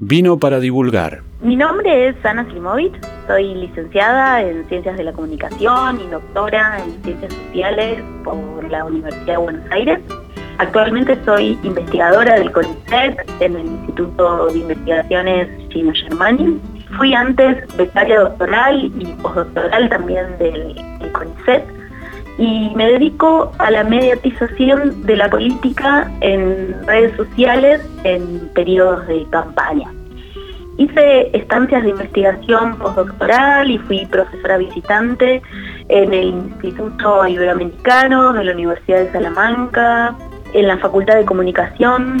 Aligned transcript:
Vino 0.00 0.38
para 0.38 0.60
divulgar. 0.60 1.22
Mi 1.40 1.56
nombre 1.56 2.08
es 2.08 2.24
Ana 2.24 2.44
Slimovic, 2.44 2.94
soy 3.26 3.52
licenciada 3.56 4.40
en 4.42 4.64
Ciencias 4.68 4.96
de 4.96 5.02
la 5.02 5.12
Comunicación 5.12 6.00
y 6.00 6.06
doctora 6.06 6.78
en 6.84 7.02
Ciencias 7.02 7.34
Sociales 7.34 8.00
por 8.22 8.70
la 8.70 8.84
Universidad 8.84 9.26
de 9.26 9.36
Buenos 9.38 9.70
Aires. 9.72 9.98
Actualmente 10.58 11.18
soy 11.24 11.58
investigadora 11.64 12.38
del 12.38 12.52
CONICET 12.52 13.28
en 13.40 13.56
el 13.56 13.66
Instituto 13.66 14.46
de 14.46 14.58
Investigaciones 14.58 15.68
Chino 15.70 15.92
Germani. 15.92 16.60
Fui 16.96 17.12
antes 17.12 17.76
becaria 17.76 18.20
doctoral 18.20 18.92
y 19.00 19.06
postdoctoral 19.20 19.88
también 19.88 20.38
del 20.38 20.76
CONICET 21.12 21.77
y 22.38 22.70
me 22.76 22.86
dedico 22.92 23.52
a 23.58 23.70
la 23.70 23.82
mediatización 23.82 25.04
de 25.04 25.16
la 25.16 25.28
política 25.28 26.10
en 26.20 26.74
redes 26.86 27.16
sociales 27.16 27.80
en 28.04 28.48
periodos 28.54 29.06
de 29.08 29.26
campaña. 29.30 29.92
Hice 30.78 31.36
estancias 31.36 31.82
de 31.82 31.90
investigación 31.90 32.78
postdoctoral 32.78 33.68
y 33.68 33.78
fui 33.78 34.06
profesora 34.06 34.58
visitante 34.58 35.42
en 35.88 36.14
el 36.14 36.28
Instituto 36.28 37.26
Iberoamericano 37.26 38.32
de 38.32 38.44
la 38.44 38.52
Universidad 38.52 39.00
de 39.00 39.10
Salamanca, 39.10 40.16
en 40.54 40.68
la 40.68 40.78
Facultad 40.78 41.16
de 41.16 41.24
Comunicación 41.24 42.18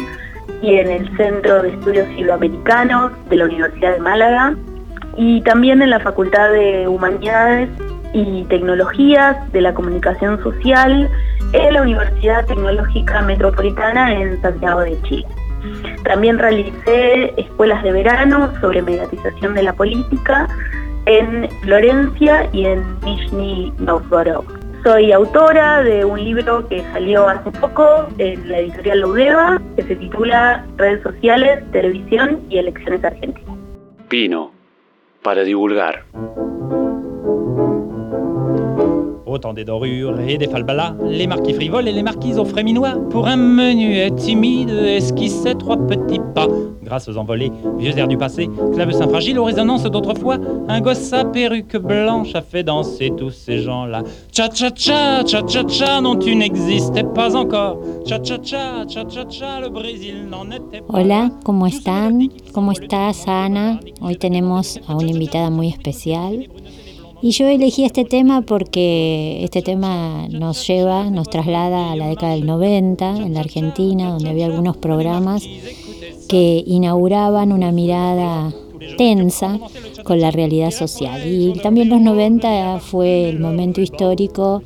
y 0.60 0.74
en 0.74 0.88
el 0.88 1.16
Centro 1.16 1.62
de 1.62 1.68
Estudios 1.68 2.08
Iberoamericanos 2.16 3.12
de 3.28 3.36
la 3.36 3.44
Universidad 3.44 3.92
de 3.92 4.00
Málaga 4.00 4.56
y 5.16 5.40
también 5.42 5.80
en 5.80 5.90
la 5.90 6.00
Facultad 6.00 6.50
de 6.50 6.88
Humanidades 6.88 7.68
y 8.12 8.44
Tecnologías 8.44 9.50
de 9.52 9.60
la 9.60 9.74
Comunicación 9.74 10.42
Social 10.42 11.08
en 11.52 11.74
la 11.74 11.82
Universidad 11.82 12.46
Tecnológica 12.46 13.22
Metropolitana 13.22 14.12
en 14.12 14.40
Santiago 14.42 14.80
de 14.80 15.00
Chile. 15.02 15.26
También 16.04 16.38
realicé 16.38 17.34
escuelas 17.36 17.82
de 17.82 17.92
verano 17.92 18.52
sobre 18.60 18.82
mediatización 18.82 19.54
de 19.54 19.62
la 19.62 19.72
política 19.72 20.48
en 21.06 21.48
Florencia 21.62 22.48
y 22.52 22.66
en 22.66 22.82
Nizhny 23.00 23.72
Novgorod. 23.78 24.44
Soy 24.84 25.10
autora 25.10 25.82
de 25.82 26.04
un 26.04 26.22
libro 26.22 26.66
que 26.68 26.82
salió 26.92 27.28
hace 27.28 27.50
poco 27.52 28.06
en 28.18 28.48
la 28.48 28.58
editorial 28.58 29.00
Laudeva, 29.00 29.60
que 29.76 29.82
se 29.82 29.96
titula 29.96 30.64
Redes 30.76 31.02
sociales, 31.02 31.64
televisión 31.72 32.40
y 32.48 32.58
elecciones 32.58 33.04
argentinas. 33.04 33.56
Pino, 34.08 34.52
para 35.22 35.42
divulgar. 35.42 36.04
Autant 39.28 39.52
des 39.52 39.64
dorures 39.64 40.18
et 40.20 40.38
des 40.38 40.48
falbalas, 40.48 40.94
les 41.06 41.26
marquis 41.26 41.52
frivoles 41.52 41.86
et 41.86 41.92
les 41.92 42.02
marquises 42.02 42.38
aux 42.38 42.46
frais 42.46 42.62
minois, 42.62 42.94
pour 43.10 43.26
un 43.26 43.36
menuet 43.36 44.10
timide 44.12 44.70
esquissait 44.70 45.54
trois 45.54 45.76
petits 45.76 46.20
pas. 46.34 46.46
Grâce 46.82 47.08
aux 47.10 47.18
envolées, 47.18 47.52
vieux 47.78 47.96
airs 47.98 48.08
du 48.08 48.16
passé, 48.16 48.48
clavecin 48.72 49.06
fragile 49.06 49.38
aux 49.38 49.44
résonances 49.44 49.82
d'autrefois, 49.82 50.38
un 50.68 50.80
gosse 50.80 51.12
à 51.12 51.26
perruque 51.26 51.76
blanche 51.76 52.34
a 52.34 52.40
fait 52.40 52.62
danser 52.62 53.12
tous 53.14 53.30
ces 53.30 53.58
gens-là. 53.58 54.02
Cha-cha-cha, 54.32 55.26
cha-cha-cha, 55.26 56.00
non 56.00 56.16
tu 56.16 56.34
n'existais 56.34 57.04
pas 57.04 57.36
encore. 57.36 57.80
Cha-cha-cha, 58.06 58.86
cha-cha-cha, 58.88 59.60
le 59.60 59.68
Brésil 59.68 60.26
n'en 60.30 60.46
était 60.50 60.80
pas. 60.80 60.98
Hola, 60.98 61.30
¿cómo 61.44 61.66
están? 61.66 62.30
¿Cómo 62.54 62.72
estás, 62.72 63.28
Ana? 63.28 63.78
Hoy 64.00 64.16
tenemos 64.16 64.80
a 64.88 64.96
una 64.96 65.10
invitada 65.10 65.50
muy 65.50 65.68
especial. 65.68 66.48
Y 67.20 67.32
yo 67.32 67.48
elegí 67.48 67.84
este 67.84 68.04
tema 68.04 68.42
porque 68.42 69.42
este 69.42 69.60
tema 69.60 70.28
nos 70.28 70.64
lleva, 70.66 71.10
nos 71.10 71.28
traslada 71.28 71.90
a 71.90 71.96
la 71.96 72.06
década 72.08 72.34
del 72.34 72.46
90 72.46 73.16
en 73.16 73.34
la 73.34 73.40
Argentina, 73.40 74.10
donde 74.10 74.30
había 74.30 74.46
algunos 74.46 74.76
programas 74.76 75.42
que 76.28 76.62
inauguraban 76.64 77.52
una 77.52 77.72
mirada 77.72 78.52
tensa 78.96 79.58
con 80.04 80.20
la 80.20 80.30
realidad 80.30 80.70
social. 80.70 81.22
Y 81.26 81.54
también 81.54 81.88
los 81.88 82.00
90 82.00 82.78
fue 82.80 83.28
el 83.28 83.40
momento 83.40 83.80
histórico 83.80 84.62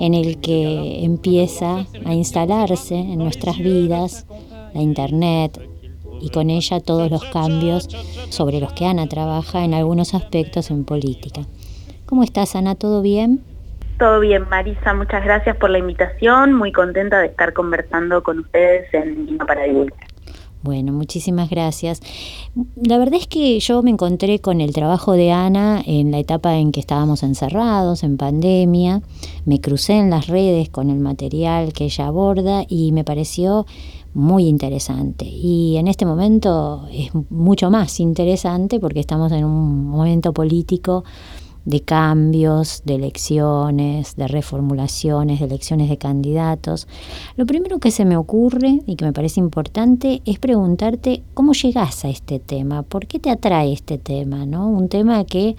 en 0.00 0.14
el 0.14 0.38
que 0.38 1.04
empieza 1.04 1.86
a 2.04 2.14
instalarse 2.14 2.96
en 2.96 3.18
nuestras 3.18 3.58
vidas 3.58 4.26
la 4.74 4.82
Internet 4.82 5.60
y 6.20 6.30
con 6.30 6.50
ella 6.50 6.80
todos 6.80 7.10
los 7.10 7.24
cambios 7.24 7.88
sobre 8.30 8.60
los 8.60 8.72
que 8.72 8.86
Ana 8.86 9.08
trabaja 9.08 9.64
en 9.64 9.74
algunos 9.74 10.14
aspectos 10.14 10.70
en 10.70 10.84
política. 10.84 11.46
¿Cómo 12.12 12.24
estás, 12.24 12.56
Ana? 12.56 12.74
¿Todo 12.74 13.00
bien? 13.00 13.40
Todo 13.98 14.20
bien, 14.20 14.46
Marisa. 14.50 14.92
Muchas 14.92 15.24
gracias 15.24 15.56
por 15.56 15.70
la 15.70 15.78
invitación. 15.78 16.52
Muy 16.52 16.70
contenta 16.70 17.18
de 17.20 17.28
estar 17.28 17.54
conversando 17.54 18.22
con 18.22 18.40
ustedes 18.40 18.92
en 18.92 19.24
Vino 19.24 19.46
para 19.46 19.62
Divulgar. 19.62 20.08
Bueno, 20.60 20.92
muchísimas 20.92 21.48
gracias. 21.48 22.02
La 22.76 22.98
verdad 22.98 23.14
es 23.14 23.26
que 23.26 23.58
yo 23.60 23.82
me 23.82 23.88
encontré 23.88 24.40
con 24.40 24.60
el 24.60 24.74
trabajo 24.74 25.12
de 25.12 25.32
Ana 25.32 25.82
en 25.86 26.10
la 26.10 26.18
etapa 26.18 26.54
en 26.56 26.70
que 26.70 26.80
estábamos 26.80 27.22
encerrados, 27.22 28.02
en 28.02 28.18
pandemia. 28.18 29.00
Me 29.46 29.62
crucé 29.62 29.94
en 29.94 30.10
las 30.10 30.26
redes 30.26 30.68
con 30.68 30.90
el 30.90 30.98
material 30.98 31.72
que 31.72 31.84
ella 31.84 32.08
aborda 32.08 32.66
y 32.68 32.92
me 32.92 33.04
pareció 33.04 33.64
muy 34.12 34.48
interesante. 34.48 35.24
Y 35.24 35.78
en 35.78 35.88
este 35.88 36.04
momento 36.04 36.86
es 36.92 37.10
mucho 37.30 37.70
más 37.70 38.00
interesante 38.00 38.80
porque 38.80 39.00
estamos 39.00 39.32
en 39.32 39.46
un 39.46 39.86
momento 39.88 40.34
político 40.34 41.04
de 41.64 41.80
cambios, 41.80 42.82
de 42.84 42.96
elecciones, 42.96 44.16
de 44.16 44.28
reformulaciones, 44.28 45.40
de 45.40 45.46
elecciones 45.46 45.88
de 45.88 45.98
candidatos. 45.98 46.88
Lo 47.36 47.46
primero 47.46 47.78
que 47.78 47.90
se 47.90 48.04
me 48.04 48.16
ocurre 48.16 48.80
y 48.86 48.96
que 48.96 49.04
me 49.04 49.12
parece 49.12 49.40
importante 49.40 50.22
es 50.24 50.38
preguntarte 50.38 51.22
cómo 51.34 51.52
llegas 51.52 52.04
a 52.04 52.08
este 52.08 52.38
tema, 52.38 52.82
por 52.82 53.06
qué 53.06 53.18
te 53.18 53.30
atrae 53.30 53.72
este 53.72 53.98
tema, 53.98 54.46
¿no? 54.46 54.68
Un 54.68 54.88
tema 54.88 55.24
que 55.24 55.56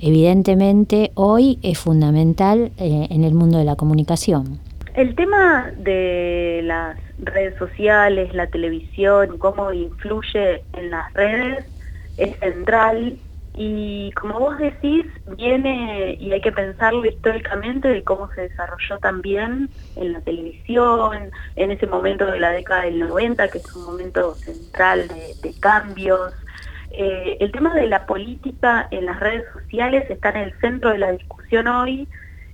evidentemente 0.00 1.10
hoy 1.14 1.58
es 1.62 1.78
fundamental 1.78 2.70
eh, 2.76 3.06
en 3.10 3.24
el 3.24 3.34
mundo 3.34 3.58
de 3.58 3.64
la 3.64 3.76
comunicación. 3.76 4.60
El 4.94 5.14
tema 5.14 5.70
de 5.78 6.60
las 6.64 6.98
redes 7.20 7.56
sociales, 7.56 8.34
la 8.34 8.48
televisión, 8.48 9.38
cómo 9.38 9.72
influye 9.72 10.62
en 10.74 10.90
las 10.90 11.12
redes 11.14 11.64
es 12.18 12.36
central 12.40 13.16
y 13.60 14.12
como 14.12 14.38
vos 14.38 14.56
decís, 14.56 15.04
viene 15.36 16.16
y 16.20 16.30
hay 16.30 16.40
que 16.40 16.52
pensarlo 16.52 17.04
históricamente 17.04 17.88
de 17.88 18.04
cómo 18.04 18.30
se 18.32 18.42
desarrolló 18.42 18.98
también 19.00 19.68
en 19.96 20.12
la 20.12 20.20
televisión, 20.20 21.32
en 21.56 21.70
ese 21.72 21.88
momento 21.88 22.24
de 22.26 22.38
la 22.38 22.52
década 22.52 22.82
del 22.82 23.00
90, 23.00 23.48
que 23.48 23.58
es 23.58 23.74
un 23.74 23.84
momento 23.84 24.36
central 24.36 25.08
de, 25.08 25.54
cambios. 25.58 26.32
Eh, 26.92 27.36
el 27.40 27.50
tema 27.50 27.74
de 27.74 27.88
la 27.88 28.06
política 28.06 28.86
en 28.92 29.06
las 29.06 29.18
redes 29.18 29.42
sociales 29.52 30.08
está 30.08 30.30
en 30.30 30.36
el 30.36 30.60
centro 30.60 30.90
de 30.90 30.98
la 30.98 31.10
discusión 31.10 31.66
hoy. 31.66 32.06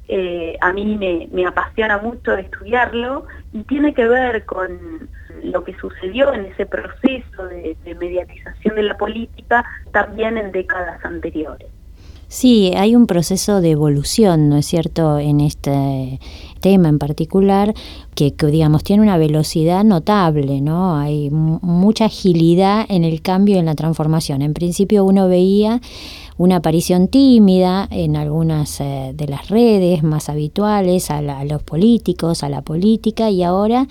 Eh, 0.08 0.56
a 0.62 0.72
mí 0.72 0.96
me, 0.96 1.28
me 1.32 1.46
apasiona 1.46 1.98
mucho 1.98 2.34
estudiarlo 2.34 3.26
y 3.52 3.62
tiene 3.64 3.92
que 3.92 4.08
ver 4.08 4.46
con 4.46 5.10
lo 5.44 5.64
que 5.64 5.74
sucedió 5.78 6.32
en 6.32 6.46
ese 6.46 6.66
proceso 6.66 7.44
de, 7.48 7.76
mediatización 7.98 8.74
de 8.74 8.82
la 8.82 8.96
política 8.96 9.64
también 9.92 10.38
en 10.38 10.52
décadas 10.52 11.04
anteriores. 11.04 11.68
Sí, 12.28 12.72
hay 12.76 12.96
un 12.96 13.06
proceso 13.06 13.60
de 13.60 13.70
evolución, 13.70 14.48
¿no 14.48 14.56
es 14.56 14.66
cierto?, 14.66 15.18
en 15.18 15.40
este 15.40 16.18
tema 16.60 16.88
en 16.88 16.98
particular, 16.98 17.74
que, 18.16 18.34
digamos 18.50 18.82
tiene 18.82 19.02
una 19.02 19.18
velocidad 19.18 19.84
notable, 19.84 20.60
¿no? 20.60 20.96
Hay 20.96 21.30
mucha 21.30 22.06
agilidad 22.06 22.86
en 22.88 23.04
el 23.04 23.22
cambio, 23.22 23.58
en 23.58 23.66
la 23.66 23.74
transformación. 23.74 24.42
En 24.42 24.54
principio 24.54 25.04
uno 25.04 25.28
veía 25.28 25.80
una 26.36 26.56
aparición 26.56 27.08
tímida 27.08 27.86
en 27.90 28.16
algunas 28.16 28.80
eh, 28.80 29.12
de 29.14 29.28
las 29.28 29.48
redes 29.48 30.02
más 30.02 30.28
habituales, 30.28 31.10
a, 31.10 31.22
los 31.44 31.62
políticos, 31.62 32.42
a 32.42 32.48
la 32.48 32.62
política, 32.62 33.30
y 33.30 33.42
ahora, 33.42 33.86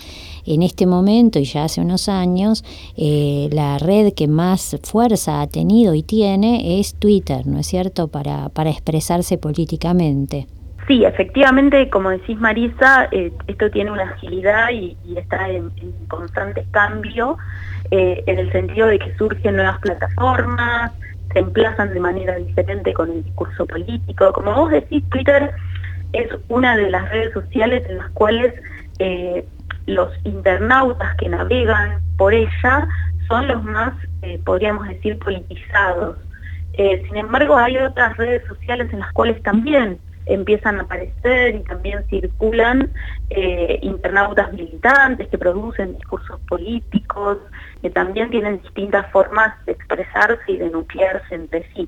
en 0.46 0.62
este 0.62 0.86
momento 0.86 1.38
y 1.38 1.44
ya 1.44 1.64
hace 1.64 1.80
unos 1.80 2.08
años, 2.08 2.64
eh, 2.96 3.48
la 3.52 3.78
red 3.78 4.12
que 4.12 4.28
más 4.28 4.78
fuerza 4.82 5.40
ha 5.40 5.46
tenido 5.46 5.94
y 5.94 6.02
tiene 6.02 6.78
es 6.80 6.94
Twitter, 6.94 7.46
¿no 7.46 7.60
es 7.60 7.66
cierto?, 7.66 8.08
para, 8.08 8.50
para 8.50 8.70
expresarse 8.70 9.38
políticamente. 9.38 10.46
Sí, 10.86 11.02
efectivamente, 11.02 11.88
como 11.88 12.10
decís 12.10 12.38
Marisa, 12.38 13.08
eh, 13.10 13.32
esto 13.46 13.70
tiene 13.70 13.90
una 13.90 14.02
agilidad 14.02 14.68
y, 14.70 14.98
está 15.16 15.48
en, 15.48 15.70
constante 16.08 16.66
cambio 16.70 17.38
en 17.90 18.38
el 18.38 18.50
sentido 18.50 18.88
de 18.88 18.98
que 18.98 19.14
surgen 19.16 19.54
nuevas 19.54 19.78
plataformas, 19.78 20.90
se 21.34 21.40
emplazan 21.40 21.92
de 21.92 22.00
manera 22.00 22.36
diferente 22.36 22.94
con 22.94 23.10
el 23.10 23.24
discurso 23.24 23.66
político. 23.66 24.32
Como 24.32 24.54
vos 24.54 24.70
decís, 24.70 25.04
Twitter 25.10 25.50
es 26.12 26.28
una 26.48 26.76
de 26.76 26.90
las 26.90 27.10
redes 27.10 27.32
sociales 27.34 27.84
en 27.90 27.98
las 27.98 28.10
cuales 28.12 28.54
eh, 29.00 29.44
los 29.86 30.08
internautas 30.24 31.14
que 31.16 31.28
navegan 31.28 32.00
por 32.16 32.32
ella 32.32 32.88
son 33.28 33.48
los 33.48 33.62
más, 33.64 33.92
eh, 34.22 34.40
podríamos 34.44 34.88
decir, 34.88 35.18
politizados. 35.18 36.16
Eh, 36.74 37.02
sin 37.06 37.16
embargo, 37.16 37.56
hay 37.56 37.76
otras 37.78 38.16
redes 38.16 38.46
sociales 38.46 38.92
en 38.92 39.00
las 39.00 39.12
cuales 39.12 39.42
también 39.42 39.98
empiezan 40.26 40.78
a 40.78 40.84
aparecer 40.84 41.56
y 41.56 41.60
también 41.64 42.02
circulan 42.08 42.90
internautas 43.82 44.50
militantes 44.52 45.28
que 45.28 45.36
producen 45.36 45.96
discursos 45.96 46.40
políticos, 46.48 47.38
que 47.84 47.90
también 47.90 48.30
tienen 48.30 48.62
distintas 48.62 49.12
formas 49.12 49.52
de 49.66 49.72
expresarse 49.72 50.52
y 50.52 50.56
de 50.56 50.70
nuclearse 50.70 51.34
entre 51.34 51.66
sí. 51.74 51.86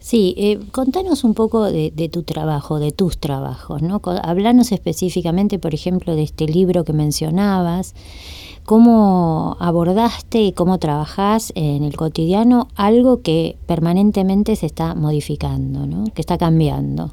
Sí, 0.00 0.34
eh, 0.36 0.58
contanos 0.72 1.22
un 1.22 1.34
poco 1.34 1.70
de, 1.70 2.10
tu 2.12 2.24
trabajo, 2.24 2.80
de 2.80 2.90
tus 2.90 3.20
trabajos, 3.20 3.82
¿no? 3.82 4.00
Hablanos 4.24 4.72
específicamente, 4.72 5.60
por 5.60 5.74
ejemplo, 5.74 6.16
de 6.16 6.24
este 6.24 6.46
libro 6.46 6.82
que 6.82 6.92
mencionabas, 6.92 7.94
cómo 8.64 9.56
abordaste 9.60 10.38
y 10.38 10.52
cómo 10.54 10.80
trabajás 10.80 11.52
en 11.54 11.84
el 11.84 11.94
cotidiano 11.94 12.66
algo 12.74 13.22
que 13.22 13.54
permanentemente 13.68 14.56
se 14.56 14.66
está 14.66 14.96
modificando, 14.96 15.86
¿no? 15.86 16.02
Que 16.12 16.20
está 16.20 16.36
cambiando. 16.36 17.12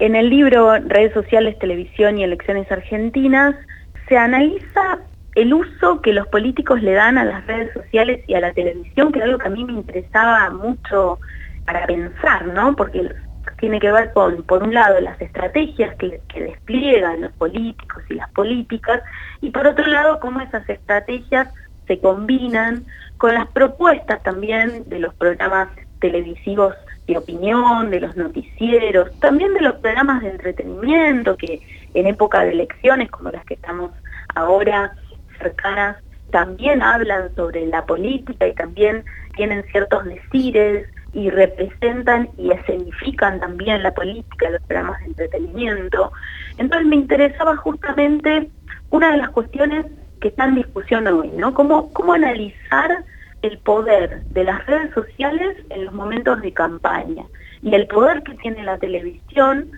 En 0.00 0.16
el 0.16 0.28
libro 0.28 0.76
Redes 0.88 1.14
sociales, 1.14 1.56
televisión 1.60 2.18
y 2.18 2.24
elecciones 2.24 2.68
argentinas 2.72 3.54
se 4.08 4.16
analiza 4.16 4.98
el 5.34 5.52
uso 5.52 6.00
que 6.00 6.12
los 6.12 6.26
políticos 6.28 6.82
le 6.82 6.92
dan 6.92 7.18
a 7.18 7.24
las 7.24 7.46
redes 7.46 7.72
sociales 7.72 8.22
y 8.26 8.34
a 8.34 8.40
la 8.40 8.52
televisión, 8.52 9.10
que 9.10 9.18
es 9.18 9.24
algo 9.24 9.38
que 9.38 9.48
a 9.48 9.50
mí 9.50 9.64
me 9.64 9.72
interesaba 9.72 10.50
mucho 10.50 11.18
para 11.64 11.86
pensar, 11.86 12.46
¿no? 12.46 12.76
Porque 12.76 13.10
tiene 13.58 13.80
que 13.80 13.90
ver 13.90 14.12
con, 14.12 14.42
por 14.42 14.62
un 14.62 14.74
lado, 14.74 15.00
las 15.00 15.20
estrategias 15.20 15.96
que, 15.96 16.20
despliegan 16.34 17.22
los 17.22 17.32
políticos 17.32 18.02
y 18.10 18.14
las 18.14 18.30
políticas, 18.30 19.02
y 19.40 19.50
por 19.50 19.66
otro 19.66 19.86
lado, 19.86 20.20
cómo 20.20 20.40
esas 20.40 20.68
estrategias 20.68 21.48
se 21.86 21.98
combinan 21.98 22.84
con 23.18 23.34
las 23.34 23.46
propuestas 23.48 24.22
también 24.22 24.88
de 24.88 24.98
los 24.98 25.14
programas 25.14 25.68
televisivos 26.00 26.74
de 27.06 27.18
opinión, 27.18 27.90
de 27.90 28.00
los 28.00 28.16
noticieros, 28.16 29.10
también 29.20 29.52
de 29.54 29.60
los 29.60 29.74
programas 29.76 30.22
de 30.22 30.30
entretenimiento 30.30 31.36
que 31.36 31.60
en 31.92 32.06
época 32.06 32.40
de 32.44 32.52
elecciones 32.52 33.10
como 33.10 33.30
las 33.30 33.44
que 33.44 33.54
estamos 33.54 33.92
ahora 34.34 34.94
cercanas, 35.38 35.96
también 36.30 36.82
hablan 36.82 37.34
sobre 37.36 37.66
la 37.66 37.84
política 37.86 38.46
y 38.46 38.54
también 38.54 39.04
tienen 39.36 39.64
ciertos 39.70 40.04
decires 40.04 40.88
y 41.12 41.30
representan 41.30 42.28
y 42.36 42.50
escenifican 42.50 43.38
también 43.38 43.82
la 43.82 43.94
política, 43.94 44.50
los 44.50 44.62
programas 44.62 45.00
de 45.00 45.06
entretenimiento. 45.06 46.12
Entonces 46.58 46.88
me 46.88 46.96
interesaba 46.96 47.56
justamente 47.56 48.50
una 48.90 49.12
de 49.12 49.18
las 49.18 49.30
cuestiones 49.30 49.86
que 50.20 50.28
está 50.28 50.46
en 50.46 50.56
discusión 50.56 51.06
hoy, 51.06 51.30
¿no? 51.36 51.54
Cómo, 51.54 51.92
cómo 51.92 52.14
analizar 52.14 53.04
el 53.42 53.58
poder 53.58 54.24
de 54.30 54.44
las 54.44 54.64
redes 54.66 54.92
sociales 54.94 55.56
en 55.70 55.84
los 55.84 55.94
momentos 55.94 56.40
de 56.40 56.52
campaña 56.52 57.24
y 57.62 57.74
el 57.74 57.86
poder 57.86 58.22
que 58.22 58.34
tiene 58.34 58.62
la 58.64 58.78
televisión, 58.78 59.70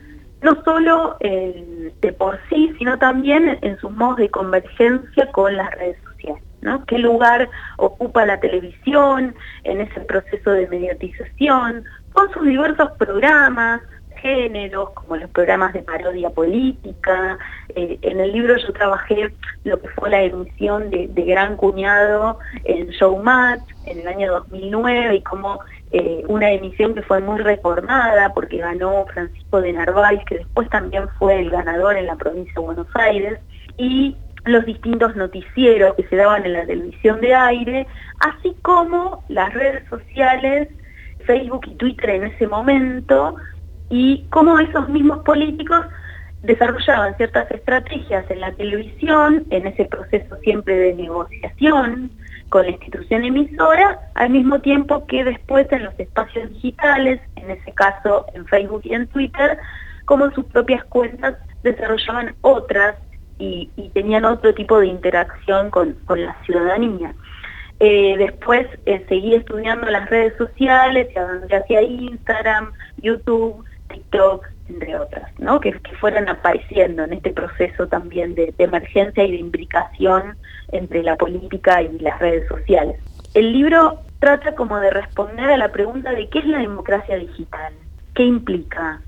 no 0.42 0.62
solo 0.64 1.16
de 1.20 2.12
por 2.18 2.38
sí, 2.48 2.72
sino 2.78 2.98
también 2.98 3.58
en 3.62 3.78
sus 3.78 3.90
modos 3.90 4.16
de 4.18 4.28
convergencia 4.28 5.30
con 5.32 5.56
las 5.56 5.70
redes 5.72 5.96
sociales. 6.04 6.42
¿Qué 6.86 6.98
lugar 6.98 7.48
ocupa 7.76 8.26
la 8.26 8.40
televisión 8.40 9.34
en 9.64 9.80
ese 9.80 10.00
proceso 10.00 10.50
de 10.50 10.66
mediatización? 10.68 11.84
Con 12.12 12.32
sus 12.32 12.44
diversos 12.44 12.90
programas, 12.98 13.82
géneros, 14.20 14.90
como 14.90 15.16
los 15.16 15.30
programas 15.30 15.72
de 15.72 15.82
parodia 15.82 16.30
política. 16.30 17.38
Eh, 17.74 17.98
en 18.02 18.20
el 18.20 18.32
libro 18.32 18.56
yo 18.56 18.72
trabajé 18.72 19.32
lo 19.64 19.80
que 19.80 19.88
fue 19.90 20.10
la 20.10 20.22
emisión 20.22 20.90
de, 20.90 21.08
Gran 21.26 21.56
Cuñado 21.56 22.38
en 22.64 22.88
Showmatch 22.88 23.62
en 23.86 24.00
el 24.00 24.08
año 24.08 24.32
2009 24.32 25.16
y 25.16 25.22
como 25.22 25.60
eh, 25.92 26.24
una 26.28 26.50
emisión 26.50 26.94
que 26.94 27.02
fue 27.02 27.20
muy 27.20 27.38
recordada 27.38 28.32
porque 28.34 28.58
ganó 28.58 29.06
Francisco 29.06 29.60
de 29.60 29.72
Narváez, 29.72 30.20
que 30.26 30.38
después 30.38 30.68
también 30.68 31.08
fue 31.18 31.40
el 31.40 31.50
ganador 31.50 31.96
en 31.96 32.06
la 32.06 32.16
provincia 32.16 32.52
de 32.54 32.60
Buenos 32.60 32.88
Aires. 32.94 33.38
Y 33.78 34.16
los 34.44 34.64
distintos 34.64 35.14
noticieros 35.16 35.94
que 35.94 36.06
se 36.08 36.16
daban 36.16 36.44
en 36.44 36.54
la 36.54 36.66
televisión 36.66 37.20
de 37.20 37.34
aire, 37.34 37.86
así 38.20 38.54
como 38.62 39.24
las 39.28 39.52
redes 39.54 39.88
sociales, 39.88 40.68
Facebook 41.24 41.66
y 41.66 41.74
Twitter 41.74 42.10
en 42.10 42.24
ese 42.24 42.46
momento, 42.46 43.36
y 43.90 44.24
cómo 44.30 44.58
esos 44.58 44.88
mismos 44.88 45.18
políticos 45.24 45.86
desarrollaban 46.42 47.16
ciertas 47.16 47.50
estrategias 47.50 48.28
en 48.30 48.40
la 48.40 48.52
televisión, 48.52 49.44
en 49.50 49.66
ese 49.66 49.84
proceso 49.84 50.36
siempre 50.42 50.76
de 50.76 50.94
negociación 50.94 52.10
con 52.48 52.64
la 52.64 52.70
institución 52.70 53.24
emisora, 53.24 54.00
al 54.14 54.30
mismo 54.30 54.60
tiempo 54.60 55.06
que 55.06 55.24
después 55.24 55.70
en 55.72 55.84
los 55.84 55.98
espacios 55.98 56.50
digitales, 56.50 57.20
en 57.36 57.50
ese 57.50 57.72
caso 57.72 58.26
en 58.34 58.46
Facebook 58.46 58.82
y 58.84 58.94
en 58.94 59.06
Twitter, 59.08 59.58
como 60.04 60.30
sus 60.30 60.44
propias 60.46 60.84
cuentas 60.84 61.36
desarrollaban 61.62 62.34
otras 62.42 62.96
y, 63.38 63.70
tenían 63.92 64.24
otro 64.24 64.54
tipo 64.54 64.78
de 64.80 64.86
interacción 64.86 65.70
con, 65.70 65.96
la 66.08 66.36
ciudadanía. 66.44 67.14
Eh, 67.80 68.14
después 68.16 68.66
eh, 68.86 69.04
seguí 69.08 69.34
estudiando 69.34 69.86
las 69.90 70.08
redes 70.08 70.34
sociales, 70.38 71.08
ya 71.14 71.58
hacía 71.58 71.82
Instagram, 71.82 72.72
YouTube, 72.98 73.64
TikTok, 73.88 74.46
entre 74.68 74.96
otras, 74.98 75.30
¿no? 75.38 75.60
que, 75.60 75.72
fueron 76.00 76.28
apareciendo 76.28 77.04
en 77.04 77.14
este 77.14 77.30
proceso 77.30 77.86
también 77.86 78.34
de, 78.34 78.52
emergencia 78.58 79.24
y 79.24 79.32
de 79.32 79.38
implicación 79.38 80.36
entre 80.72 81.02
la 81.02 81.16
política 81.16 81.82
y 81.82 81.98
las 81.98 82.18
redes 82.18 82.48
sociales. 82.48 82.98
El 83.34 83.52
libro 83.52 84.00
trata 84.18 84.54
como 84.54 84.78
de 84.80 84.90
responder 84.90 85.50
a 85.50 85.56
la 85.56 85.70
pregunta 85.72 86.12
de 86.12 86.28
qué 86.28 86.40
es 86.40 86.46
la 86.46 86.58
democracia 86.58 87.16
digital, 87.16 87.72
qué 88.14 88.24
implica, 88.24 89.00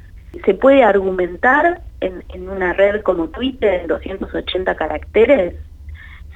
se 0.44 0.54
puede 0.54 0.84
argumentar 0.84 1.80
en, 2.00 2.48
una 2.48 2.72
red 2.72 3.02
como 3.02 3.28
Twitter, 3.28 3.80
en 3.82 3.88
280 3.88 4.74
caracteres, 4.76 5.54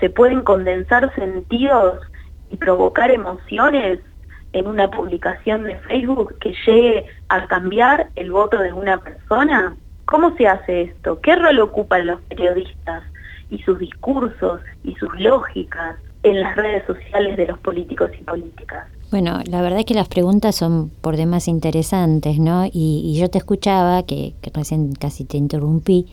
se 0.01 0.11
pueden 0.11 0.41
condensar 0.43 1.15
sentidos 1.15 2.01
y 2.51 2.57
provocar 2.57 3.11
emociones 3.11 4.01
en 4.53 4.67
una 4.67 4.91
publicación 4.91 5.65
de 5.65 5.77
Facebook 5.81 6.37
que 6.41 6.55
llegue 6.67 7.07
a 7.29 7.47
cambiar 7.47 8.09
el 8.17 8.31
voto 8.31 8.59
de 8.59 8.73
una 8.73 8.99
persona? 8.99 9.77
¿Cómo 10.05 10.37
se 10.37 10.47
hace 10.47 10.83
esto? 10.83 11.21
¿Qué 11.21 11.37
rol 11.37 11.61
ocupan 11.61 12.07
los 12.07 12.21
periodistas 12.23 13.05
y 13.51 13.59
sus 13.63 13.79
discursos 13.79 14.61
y 14.85 14.95
sus 14.97 15.15
lógicas 15.21 15.97
en 16.23 16.41
las 16.41 16.57
redes 16.57 16.85
sociales 16.87 17.37
de 17.37 17.47
los 17.47 17.59
políticos 17.59 18.11
y 18.19 18.25
políticas? 18.25 18.87
Bueno, 19.13 19.41
la 19.45 19.61
verdad 19.61 19.81
es 19.81 19.85
que 19.85 19.93
las 19.93 20.09
preguntas 20.09 20.57
son 20.57 20.91
por 21.03 21.19
demás 21.19 21.47
interesantes, 21.47 22.39
¿no? 22.39 22.65
Y, 22.73 23.15
yo 23.15 23.29
te 23.29 23.37
escuchaba, 23.37 24.05
que, 24.05 24.33
recién 24.55 24.95
casi 24.95 25.25
te 25.27 25.37
interrumpí, 25.37 26.07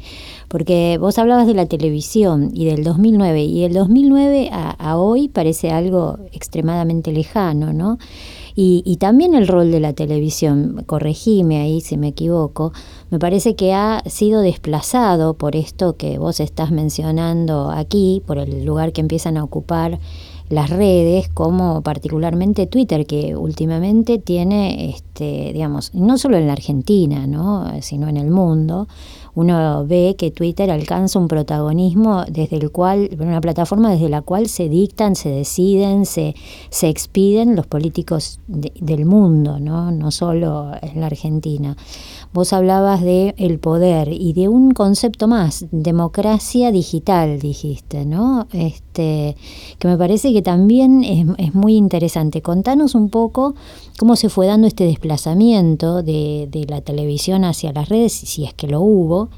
porque 0.50 0.98
vos 1.00 1.18
hablabas 1.18 1.48
de 1.48 1.54
la 1.54 1.66
televisión 1.66 2.52
y 2.54 2.66
del 2.66 2.84
2009, 2.84 3.42
y 3.42 3.64
el 3.64 3.74
2009 3.74 4.50
a, 4.52 4.98
hoy 4.98 5.30
parece 5.30 5.72
algo 5.72 6.20
extremadamente 6.34 7.14
lejano, 7.14 7.72
¿no? 7.72 8.00
Y, 8.54 8.84
y, 8.86 8.98
también 8.98 9.34
el 9.34 9.48
rol 9.48 9.72
de 9.72 9.80
la 9.80 9.94
televisión, 9.94 10.84
corregime 10.86 11.62
ahí 11.62 11.80
si 11.80 11.96
me 11.96 12.10
equivoco, 12.10 12.74
me 13.12 13.18
parece 13.18 13.56
que 13.56 13.72
ha 13.72 14.04
sido 14.08 14.42
desplazado 14.42 15.36
por 15.36 15.56
esto 15.56 15.96
que 15.96 16.18
vos 16.18 16.42
estás 16.42 16.70
mencionando 16.72 17.72
aquí, 17.72 18.22
por 18.26 18.40
el 18.40 18.66
lugar 18.66 18.92
que 18.92 19.00
empiezan 19.00 19.38
a 19.38 19.46
ocupar 19.46 20.00
las 20.50 20.70
redes, 20.70 21.30
como 21.30 21.82
particularmente 21.82 22.66
Twitter, 22.66 23.06
que 23.06 23.36
últimamente 23.36 24.18
tiene, 24.18 24.90
este, 24.90 25.54
digamos, 25.54 25.94
no 25.94 26.18
solo 26.18 26.38
en 26.38 26.48
la 26.48 26.54
Argentina, 26.54 27.28
¿no? 27.28 27.72
sino 27.82 28.08
en 28.08 28.18
el 28.18 28.32
mundo, 28.32 28.88
uno 29.36 29.86
ve 29.86 30.16
que 30.18 30.32
Twitter 30.32 30.72
alcanza 30.72 31.20
un 31.20 31.28
protagonismo 31.28 32.26
desde 32.28 32.58
el 32.58 32.72
cual, 32.72 33.10
una 33.20 33.40
plataforma 33.40 33.92
desde 33.92 34.10
la 34.10 34.22
cual 34.22 34.48
se 34.48 34.70
dictan, 34.70 35.16
se 35.16 35.30
deciden, 35.30 36.06
se, 36.06 36.36
se 36.70 36.90
expiden 36.90 37.56
los 37.56 37.68
políticos 37.68 38.40
del 38.48 39.06
mundo, 39.06 39.60
¿no? 39.60 39.92
no 39.92 40.10
solo 40.12 40.72
en 40.82 41.00
la 41.00 41.06
Argentina. 41.06 41.78
Vos 42.32 42.54
hablabas 42.54 43.02
de 43.02 43.34
el 43.38 43.58
poder 43.58 44.10
y 44.12 44.34
de 44.34 44.48
un 44.50 44.72
concepto 44.72 45.28
más, 45.28 45.66
democracia 45.72 46.72
digital, 46.72 47.40
dijiste, 47.40 48.06
¿no? 48.06 48.48
Este, 48.54 49.36
que 49.80 49.88
me 49.88 49.98
parece 49.98 50.32
que 50.32 50.44
también 50.44 51.04
es, 51.04 51.56
muy 51.56 51.76
interesante. 51.76 52.44
Contanos 52.44 52.94
un 52.94 53.10
poco 53.10 53.56
cómo 53.98 54.16
se 54.16 54.30
fue 54.30 54.46
dando 54.46 54.68
este 54.68 54.84
desplazamiento 54.84 56.04
de, 56.04 56.48
de 56.52 56.66
la 56.70 56.82
televisión 56.82 57.44
hacia 57.44 57.72
las 57.72 57.90
redes, 57.90 58.14
si 58.14 58.46
es 58.46 58.54
que 58.54 58.68
lo 58.68 58.82
hubo. 58.82 59.30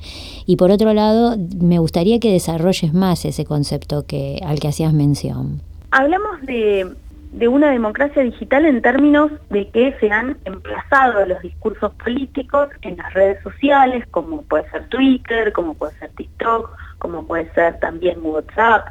Y 0.46 0.58
por 0.58 0.70
otro 0.70 0.94
lado, 0.94 1.38
me 1.62 1.80
gustaría 1.80 2.20
que 2.20 2.32
desarrolles 2.32 2.94
más 2.94 3.24
ese 3.24 3.46
concepto 3.46 4.06
que, 4.06 4.42
al 4.46 4.60
que 4.60 4.68
hacías 4.68 4.92
mención. 4.92 5.62
Hablamos 5.92 6.42
de 6.42 6.88
de 7.32 7.48
una 7.48 7.72
democracia 7.72 8.24
digital 8.24 8.66
en 8.66 8.82
términos 8.82 9.32
de 9.50 9.70
que 9.70 9.96
se 10.00 10.12
han 10.12 10.38
emplazado 10.46 11.26
los 11.26 11.42
discursos 11.42 11.94
políticos 11.94 12.70
en 12.82 12.98
las 12.98 13.14
redes 13.14 13.42
sociales, 13.42 14.06
como 14.12 14.42
puede 14.44 14.70
ser 14.70 14.88
Twitter, 14.90 15.54
como 15.54 15.74
puede 15.74 15.98
ser 16.00 16.12
TikTok, 16.12 16.70
como 17.00 17.26
puede 17.26 17.52
ser 17.54 17.80
también 17.80 18.20
WhatsApp, 18.22 18.88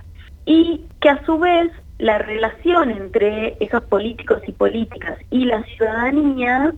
y 0.46 0.86
que 1.00 1.10
a 1.10 1.24
su 1.24 1.38
vez 1.38 1.70
la 1.98 2.18
relación 2.18 2.90
entre 2.90 3.56
esos 3.60 3.82
políticos 3.84 4.40
y 4.46 4.52
políticas 4.52 5.18
y 5.30 5.44
la 5.44 5.62
ciudadanía 5.64 6.72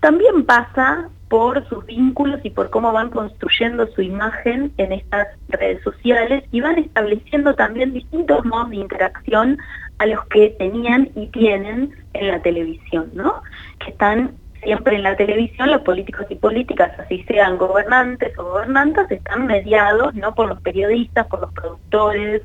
también 0.00 0.44
pasa 0.46 1.10
por 1.28 1.66
sus 1.68 1.84
vínculos 1.86 2.40
y 2.44 2.50
por 2.50 2.70
cómo 2.70 2.92
van 2.92 3.10
construyendo 3.10 3.86
su 3.88 4.02
imagen 4.02 4.72
en 4.76 4.92
estas 4.92 5.28
redes 5.48 5.82
sociales 5.82 6.44
y 6.52 6.60
van 6.60 6.78
estableciendo 6.78 7.54
también 7.54 7.92
distintos 7.92 8.44
modos 8.44 8.70
de 8.70 8.76
interacción 8.76 9.58
a 9.98 10.06
los 10.06 10.24
que 10.26 10.50
tenían 10.58 11.10
y 11.14 11.26
tienen 11.28 11.94
en 12.12 12.28
la 12.28 12.40
televisión, 12.40 13.10
¿no? 13.14 13.42
Que 13.78 13.90
están 13.90 14.32
siempre 14.62 14.96
en 14.96 15.02
la 15.02 15.16
televisión 15.16 15.70
los 15.70 15.82
políticos 15.82 16.26
y 16.30 16.34
políticas, 16.36 16.98
así 16.98 17.22
sean 17.28 17.58
gobernantes 17.58 18.36
o 18.38 18.44
gobernantes, 18.44 19.10
están 19.10 19.46
mediados 19.46 20.14
no 20.14 20.34
por 20.34 20.48
los 20.48 20.60
periodistas, 20.62 21.26
por 21.26 21.40
los 21.40 21.52
productores, 21.52 22.42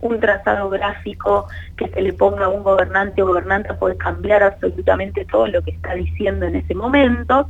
un 0.00 0.18
trazado 0.18 0.70
gráfico 0.70 1.46
que 1.76 1.88
se 1.88 2.00
le 2.00 2.12
ponga 2.12 2.46
a 2.46 2.48
un 2.48 2.62
gobernante 2.62 3.22
o 3.22 3.26
gobernante 3.26 3.74
puede 3.74 3.96
cambiar 3.96 4.42
absolutamente 4.42 5.24
todo 5.26 5.46
lo 5.46 5.62
que 5.62 5.72
está 5.72 5.94
diciendo 5.94 6.46
en 6.46 6.56
ese 6.56 6.74
momento. 6.74 7.48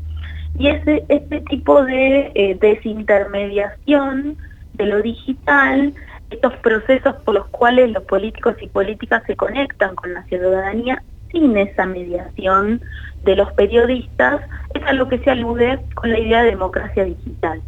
Y 0.58 0.68
ese, 0.68 1.04
este 1.08 1.40
tipo 1.42 1.84
de 1.84 2.32
eh, 2.34 2.58
desintermediación 2.60 4.36
de 4.74 4.86
lo 4.86 5.00
digital, 5.00 5.94
estos 6.30 6.56
procesos 6.58 7.16
por 7.24 7.34
los 7.34 7.46
cuales 7.48 7.90
los 7.90 8.04
políticos 8.04 8.56
y 8.60 8.68
políticas 8.68 9.22
se 9.26 9.36
conectan 9.36 9.94
con 9.94 10.14
la 10.14 10.22
ciudadanía 10.24 11.02
sin 11.30 11.56
esa 11.56 11.86
mediación 11.86 12.80
de 13.24 13.36
los 13.36 13.52
periodistas, 13.52 14.40
es 14.74 14.82
a 14.84 14.92
lo 14.92 15.08
que 15.08 15.18
se 15.18 15.30
alude 15.30 15.78
con 15.94 16.10
la 16.10 16.18
idea 16.18 16.42
de 16.42 16.50
democracia 16.50 17.04
digital. 17.04 17.60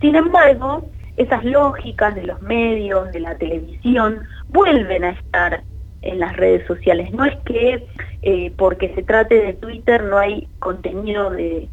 Sin 0.00 0.14
embargo, 0.14 0.88
esas 1.16 1.44
lógicas 1.44 2.14
de 2.14 2.22
los 2.22 2.40
medios, 2.40 3.10
de 3.12 3.20
la 3.20 3.34
televisión, 3.36 4.20
vuelven 4.48 5.04
a 5.04 5.10
estar 5.10 5.62
en 6.02 6.20
las 6.20 6.36
redes 6.36 6.66
sociales. 6.66 7.12
No 7.12 7.24
es 7.24 7.36
que 7.44 7.86
eh, 8.22 8.52
porque 8.56 8.94
se 8.94 9.02
trate 9.02 9.34
de 9.34 9.52
Twitter 9.54 10.02
no 10.04 10.18
hay 10.18 10.48
contenido 10.58 11.30
de, 11.30 11.68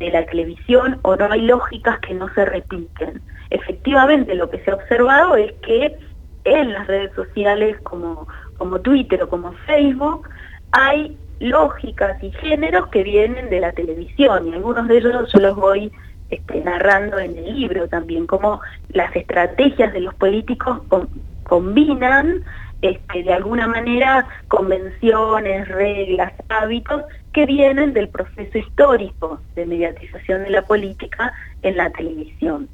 la 0.00 0.24
televisión 0.26 0.98
o 1.02 1.16
no 1.16 1.30
hay 1.30 1.42
lógicas 1.42 1.98
que 2.00 2.14
no 2.14 2.32
se 2.34 2.44
repiten. 2.44 3.20
Efectivamente 3.54 4.34
lo 4.34 4.50
que 4.50 4.58
se 4.64 4.72
ha 4.72 4.74
observado 4.74 5.36
es 5.36 5.52
que 5.62 5.96
en 6.42 6.72
las 6.72 6.88
redes 6.88 7.12
sociales 7.14 7.76
como, 7.84 8.26
como 8.58 8.80
Twitter 8.80 9.22
o 9.22 9.28
como 9.28 9.52
Facebook 9.64 10.28
hay 10.72 11.16
lógicas 11.38 12.20
y 12.20 12.32
géneros 12.32 12.88
que 12.88 13.04
vienen 13.04 13.48
de 13.50 13.60
la 13.60 13.70
televisión 13.70 14.48
y 14.48 14.54
algunos 14.54 14.88
de 14.88 14.98
ellos 14.98 15.30
yo 15.32 15.40
los 15.40 15.54
voy 15.54 15.92
este, 16.30 16.62
narrando 16.62 17.16
en 17.20 17.38
el 17.38 17.54
libro 17.54 17.86
también, 17.88 18.26
cómo 18.26 18.60
las 18.88 19.14
estrategias 19.14 19.92
de 19.92 20.00
los 20.00 20.14
políticos 20.14 20.80
combinan 21.44 22.42
este, 22.82 23.22
de 23.22 23.32
alguna 23.32 23.68
manera 23.68 24.26
convenciones, 24.48 25.68
reglas, 25.68 26.32
hábitos 26.48 27.04
que 27.32 27.46
vienen 27.46 27.92
del 27.92 28.08
proceso 28.08 28.58
histórico 28.58 29.40
de 29.54 29.64
mediatización 29.64 30.42
de 30.42 30.50
la 30.50 30.62
política 30.62 31.32
en 31.62 31.76
la 31.76 31.90
televisión. 31.90 32.68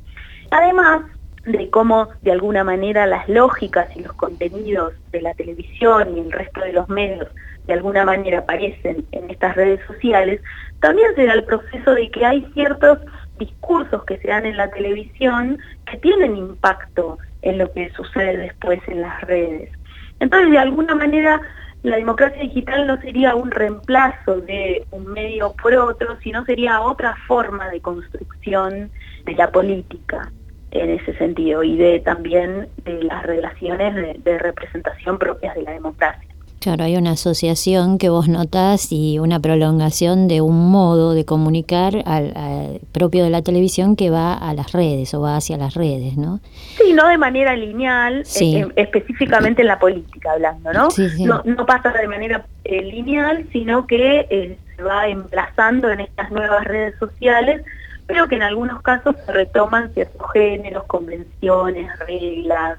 Además 0.51 1.03
de 1.45 1.71
cómo 1.71 2.09
de 2.23 2.33
alguna 2.33 2.65
manera 2.65 3.07
las 3.07 3.29
lógicas 3.29 3.89
y 3.97 4.03
los 4.03 4.13
contenidos 4.15 4.93
de 5.13 5.23
la 5.23 5.35
televisión 5.35 6.17
y 6.17 6.21
el 6.21 6.33
resto 6.33 6.61
de 6.61 6.73
los 6.73 6.89
medios 6.89 7.29
de 7.67 7.75
alguna 7.75 8.05
manera 8.05 8.41
aparecen 8.41 9.07
en 9.13 9.31
estas 9.31 9.55
redes 9.55 9.81
sociales, 9.87 10.41
también 10.81 11.15
se 11.15 11.27
da 11.27 11.35
el 11.35 11.45
proceso 11.45 11.95
de 11.95 12.11
que 12.11 12.25
hay 12.25 12.45
ciertos 12.53 12.99
discursos 13.39 14.05
que 14.05 14.19
se 14.19 14.29
dan 14.29 14.45
en 14.47 14.57
la 14.57 14.71
televisión 14.71 15.59
que 15.87 15.99
tienen 15.99 16.37
impacto 16.37 17.19
en 17.43 17.59
lo 17.59 17.71
que 17.73 17.91
sucede 17.91 18.37
después 18.37 18.81
en 18.89 19.03
las 19.03 19.21
redes. 19.23 19.71
Entonces, 20.19 20.51
de 20.51 20.59
alguna 20.59 20.95
manera, 20.95 21.41
la 21.83 21.97
democracia 21.97 22.43
digital 22.43 22.87
no 22.87 23.01
sería 23.01 23.35
un 23.35 23.51
reemplazo 23.51 24.41
de 24.41 24.85
un 24.91 25.07
medio 25.07 25.55
por 25.63 25.75
otro, 25.75 26.19
sino 26.23 26.45
sería 26.45 26.81
otra 26.81 27.17
forma 27.27 27.71
de 27.71 27.81
construcción 27.81 28.91
de 29.25 29.35
la 29.35 29.51
política 29.51 30.31
en 30.71 30.91
ese 30.91 31.17
sentido 31.17 31.63
y 31.63 31.77
de 31.77 32.01
también 32.01 32.69
de 32.85 33.03
las 33.05 33.25
relaciones 33.25 34.23
de 34.25 34.39
representación 34.39 35.19
propias 35.19 35.55
de 35.55 35.63
la 35.63 35.73
democracia. 35.73 36.31
Claro, 36.61 36.85
hay 36.85 36.97
una 36.99 37.13
asociación 37.13 37.97
que 37.97 38.11
vos 38.11 38.29
notás 38.29 38.93
y 38.93 39.19
una 39.19 39.41
prolongación 39.41 40.29
de 40.29 40.43
un 40.43 40.71
modo 40.71 41.15
de 41.15 41.25
comunicar 41.25 42.03
al, 42.05 42.81
propio 42.93 43.25
de 43.25 43.31
la 43.31 43.41
televisión 43.41 43.97
que 43.97 44.11
va 44.11 44.35
a 44.35 44.53
las 44.53 44.73
redes 44.73 45.15
o 45.15 45.23
va 45.23 45.37
hacia 45.37 45.57
las 45.57 45.73
redes, 45.73 46.19
¿no? 46.19 46.41
Sí, 46.77 46.93
no 46.93 47.09
de 47.09 47.17
manera 47.17 47.57
lineal, 47.57 48.25
eh, 48.39 48.67
específicamente 48.77 49.63
en 49.63 49.69
la 49.69 49.79
política 49.79 50.33
hablando, 50.33 50.71
¿no? 50.75 50.89
No, 51.21 51.43
no, 51.47 51.65
pasa 51.65 51.93
de 51.93 52.07
manera 52.07 52.45
eh, 52.65 52.83
lineal, 52.83 53.47
sino 53.53 53.87
que 53.87 54.27
eh, 54.29 54.59
se 54.77 54.83
va 54.83 55.09
emplazando 55.09 55.91
en 55.91 56.01
estas 56.01 56.31
nuevas 56.31 56.65
redes 56.65 56.95
sociales, 56.99 57.63
pero 58.11 58.27
que 58.27 58.35
en 58.35 58.43
algunos 58.43 58.83
casos 58.83 59.15
se 59.25 59.33
retoman 59.33 59.93
ciertos 59.95 60.33
géneros, 60.33 60.85
convenciones, 60.85 61.97
reglas, 62.01 62.79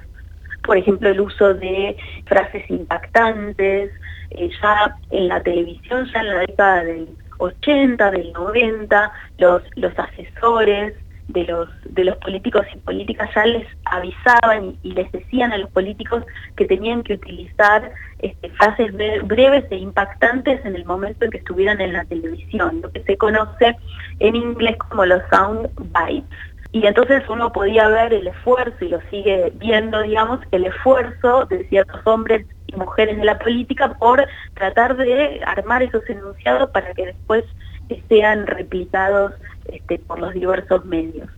por 0.62 0.76
ejemplo, 0.76 1.08
el 1.08 1.20
uso 1.20 1.54
de 1.54 1.96
frases 2.26 2.68
impactantes, 2.70 3.90
eh, 4.30 4.50
ya 4.62 4.96
en 5.10 5.28
la 5.28 5.42
televisión, 5.42 6.06
ya 6.12 6.20
en 6.20 6.28
la 6.28 6.38
década 6.40 6.84
del 6.84 7.08
80, 7.38 8.10
del 8.10 8.32
90, 8.32 9.12
los, 9.38 9.62
los 9.76 9.98
asesores 9.98 10.94
de 11.32 11.44
los, 11.44 11.68
de 11.84 12.04
los 12.04 12.16
políticos 12.18 12.66
y 12.74 12.78
políticas 12.78 13.30
ya 13.34 13.46
les 13.46 13.66
avisaban 13.84 14.76
y, 14.82 14.92
les 14.92 15.10
decían 15.12 15.52
a 15.52 15.58
los 15.58 15.70
políticos 15.70 16.24
que 16.56 16.66
tenían 16.66 17.02
que 17.02 17.14
utilizar 17.14 17.90
este, 18.18 18.50
frases 18.50 18.92
breves 19.24 19.64
e 19.70 19.76
impactantes 19.76 20.64
en 20.64 20.76
el 20.76 20.84
momento 20.84 21.24
en 21.24 21.30
que 21.30 21.38
estuvieran 21.38 21.80
en 21.80 21.94
la 21.94 22.04
televisión, 22.04 22.80
lo 22.82 22.92
que 22.92 23.02
se 23.02 23.16
conoce 23.16 23.76
en 24.20 24.36
inglés 24.36 24.76
como 24.88 25.06
los 25.06 25.22
sound 25.30 25.68
bites. 25.76 26.38
Y 26.72 26.86
entonces 26.86 27.22
uno 27.28 27.52
podía 27.52 27.88
ver 27.88 28.14
el 28.14 28.26
esfuerzo, 28.26 28.82
y 28.82 28.88
lo 28.88 29.00
sigue 29.10 29.52
viendo, 29.56 30.00
digamos, 30.02 30.40
el 30.52 30.64
esfuerzo 30.64 31.44
de 31.46 31.68
ciertos 31.68 32.00
hombres 32.06 32.46
y 32.66 32.76
mujeres 32.76 33.18
de 33.18 33.24
la 33.24 33.38
política 33.38 33.92
por 33.98 34.26
tratar 34.54 34.96
de 34.96 35.42
armar 35.44 35.82
esos 35.82 36.08
enunciados 36.08 36.70
para 36.70 36.94
que 36.94 37.06
después 37.06 37.44
sean 38.08 38.46
replicados 38.46 39.32
este, 39.66 39.98
por 39.98 40.18
los 40.18 40.32
diversos 40.34 40.84
medios. 40.84 41.28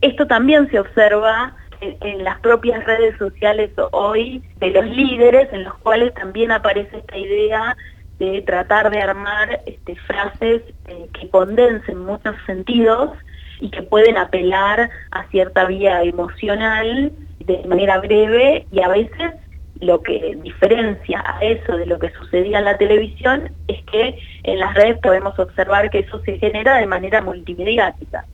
Esto 0.00 0.26
también 0.26 0.70
se 0.70 0.78
observa 0.78 1.54
en, 1.80 2.24
las 2.24 2.40
propias 2.40 2.84
redes 2.84 3.16
sociales 3.18 3.70
hoy 3.92 4.42
de 4.56 4.70
los 4.70 4.86
líderes, 4.86 5.52
en 5.52 5.64
los 5.64 5.74
cuales 5.78 6.14
también 6.14 6.50
aparece 6.50 6.98
esta 6.98 7.16
idea 7.16 7.76
de 8.18 8.42
tratar 8.42 8.90
de 8.90 9.00
armar 9.00 9.60
este, 9.66 9.94
frases 9.94 10.62
eh, 10.86 11.08
que 11.12 11.28
condensen 11.30 12.04
muchos 12.04 12.34
sentidos 12.46 13.10
y 13.60 13.70
que 13.70 13.82
pueden 13.82 14.16
apelar 14.16 14.90
a 15.10 15.24
cierta 15.28 15.64
vía 15.66 16.02
emocional 16.02 17.12
de 17.40 17.64
manera 17.66 17.98
breve 17.98 18.66
y 18.70 18.80
a 18.82 18.88
veces 18.88 19.34
lo 19.80 20.02
que 20.02 20.36
diferencia 20.42 21.22
a 21.24 21.40
eso 21.40 21.76
de 21.76 21.86
lo 21.86 21.98
que 21.98 22.10
sucedía 22.10 22.58
en 22.58 22.64
la 22.64 22.78
televisión 22.78 23.50
es 23.68 23.82
que 23.84 24.18
en 24.42 24.58
las 24.58 24.74
redes 24.74 24.98
podemos 24.98 25.38
observar 25.38 25.90
que 25.90 26.00
eso 26.00 26.20
se 26.20 26.38
genera 26.38 26.76
de 26.76 26.86
manera 26.86 27.22
multimediática. 27.22 28.24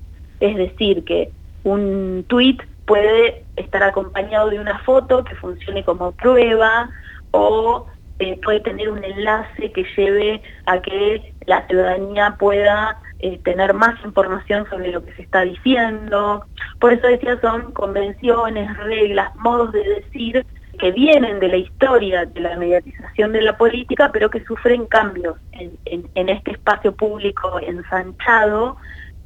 Es 0.41 0.57
decir, 0.57 1.05
que 1.05 1.31
un 1.65 2.25
tweet 2.29 2.59
puede 2.87 3.45
estar 3.57 3.83
acompañado 3.83 4.51
de 4.51 4.61
una 4.61 4.79
foto 4.81 5.25
que 5.25 5.35
funcione 5.37 5.85
como 5.85 6.13
prueba 6.13 6.91
o 7.31 7.87
eh, 8.19 8.39
puede 8.43 8.61
tener 8.61 8.91
un 8.91 9.03
enlace 9.03 9.73
que 9.73 9.85
lleve 9.97 10.43
a 10.67 10.81
que 10.81 11.35
la 11.47 11.67
ciudadanía 11.67 12.37
pueda 12.39 12.99
eh, 13.19 13.41
tener 13.43 13.75
más 13.75 14.03
información 14.05 14.67
sobre 14.71 14.93
lo 14.93 15.05
que 15.05 15.15
se 15.15 15.23
está 15.23 15.43
diciendo. 15.43 16.45
Por 16.79 16.93
eso 16.93 17.07
decía, 17.07 17.41
son 17.41 17.73
convenciones, 17.73 18.77
reglas, 18.79 19.35
modos 19.37 19.73
de 19.73 19.83
decir 19.83 20.47
que 20.77 20.93
vienen 20.93 21.41
de 21.41 21.49
la 21.49 21.57
historia 21.57 22.25
de 22.25 22.41
la 22.41 22.57
mediatización 22.57 23.33
de 23.33 23.43
la 23.43 23.57
política, 23.57 24.11
pero 24.13 24.31
que 24.31 24.45
sufren 24.45 24.87
cambios 24.87 25.37
en, 25.53 26.29
este 26.29 26.53
espacio 26.53 26.95
público 26.95 27.61
ensanchado 27.61 28.77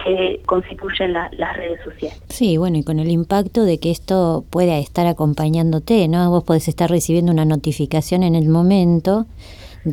que 0.05 0.41
constituyen 0.47 1.13
las 1.13 1.57
redes 1.57 1.81
sociales. 1.83 2.23
Sí, 2.29 2.57
bueno, 2.57 2.79
y 2.79 2.85
con 2.85 3.01
el 3.01 3.11
impacto 3.11 3.65
de 3.65 3.79
que 3.79 3.91
esto 3.91 4.45
pueda 4.51 4.79
estar 4.79 5.07
acompañándote, 5.07 6.07
¿no? 6.07 6.31
Vos 6.31 6.45
podés 6.45 6.69
estar 6.69 6.89
recibiendo 6.89 7.33
una 7.33 7.45
notificación 7.45 8.23
en 8.23 8.35
el 8.35 8.49
momento 8.49 9.27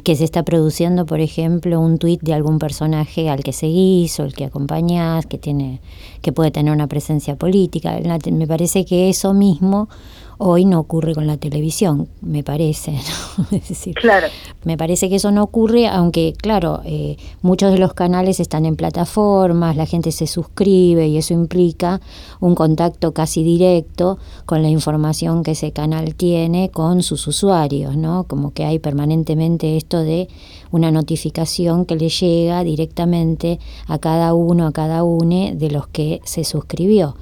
que 0.03 0.15
se 0.15 0.23
está 0.23 0.43
produciendo, 0.43 1.05
por 1.05 1.19
ejemplo, 1.19 1.79
un 1.79 1.97
tuit 1.97 2.21
de 2.21 2.33
algún 2.33 2.59
personaje 2.59 3.29
al 3.29 3.43
que 3.43 3.53
seguís 3.53 4.19
o 4.19 4.23
el 4.23 4.33
que 4.33 4.45
acompañás, 4.45 5.25
que 5.25 5.37
tiene, 5.37 5.81
que 6.21 6.31
puede 6.31 6.51
tener 6.51 6.73
una 6.73 6.87
presencia 6.87 7.35
política. 7.35 7.97
Me 8.31 8.47
parece 8.47 8.85
que 8.85 9.09
eso 9.09 9.33
mismo 9.33 9.89
Hoy 10.37 10.65
no 10.65 10.79
ocurre 10.79 11.13
con 11.15 11.27
la 11.27 11.37
televisión, 11.37 12.09
me 12.21 12.43
parece. 12.43 12.91
¿no? 13.37 13.57
Es 13.57 13.69
decir, 13.69 13.95
Claro. 13.95 14.27
me 14.63 14.77
parece 14.77 15.09
que 15.09 15.15
eso 15.15 15.31
no 15.31 15.43
ocurre, 15.43 15.87
aunque 15.87 16.33
claro, 16.37 16.81
eh, 16.85 17.17
muchos 17.41 17.71
de 17.71 17.77
los 17.77 17.93
canales 17.93 18.39
están 18.39 18.65
en 18.65 18.75
plataformas, 18.75 19.75
la 19.75 19.85
gente 19.85 20.11
se 20.11 20.27
suscribe 20.27 21.07
y 21.07 21.17
eso 21.17 21.33
implica 21.33 22.01
un 22.39 22.55
contacto 22.55 23.13
casi 23.13 23.43
directo 23.43 24.17
con 24.45 24.61
la 24.61 24.69
información 24.69 25.43
que 25.43 25.51
ese 25.51 25.71
canal 25.71 26.15
tiene 26.15 26.69
con 26.69 27.03
sus 27.03 27.27
usuarios, 27.27 27.95
¿no? 27.95 28.25
Como 28.25 28.51
que 28.51 28.65
hay 28.65 28.79
permanentemente 28.79 29.77
esto 29.77 29.99
de 29.99 30.27
una 30.71 30.91
notificación 30.91 31.85
que 31.85 31.95
le 31.95 32.09
llega 32.09 32.63
directamente 32.63 33.59
a 33.87 33.97
cada 33.99 34.33
uno, 34.33 34.67
a 34.67 34.71
cada 34.71 35.03
une 35.03 35.55
de 35.55 35.71
los 35.71 35.87
que 35.87 36.21
se 36.25 36.43
suscribió. 36.43 37.15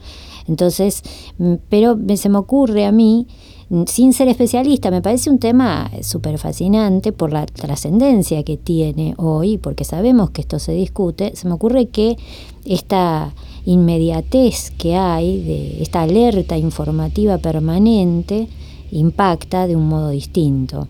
Entonces, 0.47 1.03
mm, 1.37 1.55
pero 1.69 1.97
se 2.15 2.29
me 2.29 2.37
ocurre 2.37 2.85
a 2.85 2.91
mí, 2.91 3.27
mm, 3.69 3.83
sin 3.85 4.13
ser 4.13 4.27
especialista, 4.27 4.91
me 4.91 5.01
parece 5.01 5.29
un 5.29 5.39
tema 5.39 5.89
súper 6.01 6.37
fascinante 6.37 7.11
por 7.11 7.31
la 7.31 7.45
trascendencia 7.45 8.43
que 8.43 8.57
tiene 8.57 9.13
hoy, 9.17 9.57
porque 9.57 9.83
sabemos 9.83 10.31
que 10.31 10.41
esto 10.41 10.59
se 10.59 10.73
discute, 10.73 11.35
se 11.35 11.47
me 11.47 11.53
ocurre 11.53 11.87
que 11.87 12.17
esta 12.65 13.33
inmediatez 13.65 14.71
que 14.71 14.95
hay, 14.95 15.41
de 15.43 15.81
esta 15.81 16.01
alerta 16.01 16.57
informativa 16.57 17.37
permanente, 17.37 18.47
impacta 18.91 19.67
de 19.67 19.75
un 19.75 19.87
modo 19.87 20.09
distinto. 20.09 20.87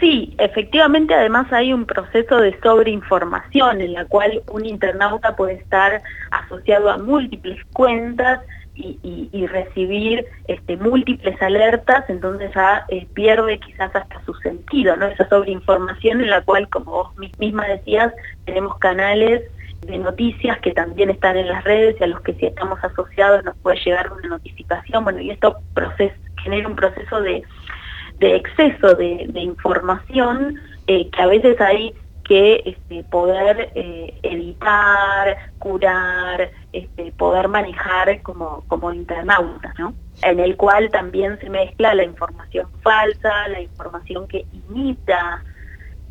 Sí, 0.00 0.34
efectivamente 0.38 1.14
además 1.14 1.50
hay 1.52 1.72
un 1.72 1.86
proceso 1.86 2.36
de 2.38 2.58
sobreinformación 2.60 3.80
en 3.80 3.94
la 3.94 4.04
cual 4.04 4.42
un 4.52 4.66
internauta 4.66 5.34
puede 5.36 5.54
estar 5.54 6.02
asociado 6.30 6.90
a 6.90 6.98
múltiples 6.98 7.58
cuentas 7.72 8.40
y, 8.76 8.98
y- 9.02 9.28
y 9.32 9.46
recibir 9.46 10.26
este, 10.46 10.76
múltiples 10.76 11.40
alertas, 11.42 12.04
entonces 12.08 12.50
ya 12.54 12.84
eh, 12.88 13.06
pierde 13.14 13.58
quizás 13.58 13.94
hasta 13.94 14.22
su 14.24 14.34
sentido, 14.34 14.96
¿no? 14.96 15.06
Esa 15.06 15.28
sobreinformación 15.28 16.20
en 16.20 16.30
la 16.30 16.42
cual, 16.42 16.68
como 16.68 16.90
vos 16.92 17.08
mi- 17.16 17.32
misma 17.38 17.66
decías, 17.66 18.12
tenemos 18.44 18.76
canales 18.78 19.42
de 19.82 19.98
noticias 19.98 20.58
que 20.60 20.72
también 20.72 21.10
están 21.10 21.36
en 21.36 21.48
las 21.48 21.64
redes 21.64 21.96
y 22.00 22.04
a 22.04 22.06
los 22.06 22.20
que 22.20 22.34
si 22.34 22.46
estamos 22.46 22.78
asociados 22.82 23.44
nos 23.44 23.56
puede 23.58 23.78
llegar 23.84 24.12
una 24.12 24.28
notificación, 24.28 25.04
bueno, 25.04 25.20
y 25.20 25.30
esto 25.30 25.58
proces- 25.74 26.14
genera 26.42 26.68
un 26.68 26.76
proceso 26.76 27.20
de 27.20 27.42
de 28.18 28.34
exceso 28.36 28.94
de, 28.94 29.26
de 29.28 29.40
información 29.40 30.58
eh, 30.86 31.10
que 31.10 31.22
a 31.22 31.26
veces 31.26 31.60
hay 31.60 31.94
que 32.26 32.62
este, 32.64 33.04
poder 33.04 33.70
eh, 33.76 34.18
editar, 34.22 35.52
curar, 35.58 36.50
este, 36.72 37.12
poder 37.12 37.48
manejar 37.48 38.20
como, 38.22 38.64
como 38.66 38.92
internauta, 38.92 39.72
¿no? 39.78 39.94
En 40.22 40.40
el 40.40 40.56
cual 40.56 40.90
también 40.90 41.38
se 41.38 41.48
mezcla 41.48 41.94
la 41.94 42.02
información 42.02 42.68
falsa, 42.82 43.48
la 43.48 43.60
información 43.60 44.26
que 44.26 44.44
imita 44.52 45.44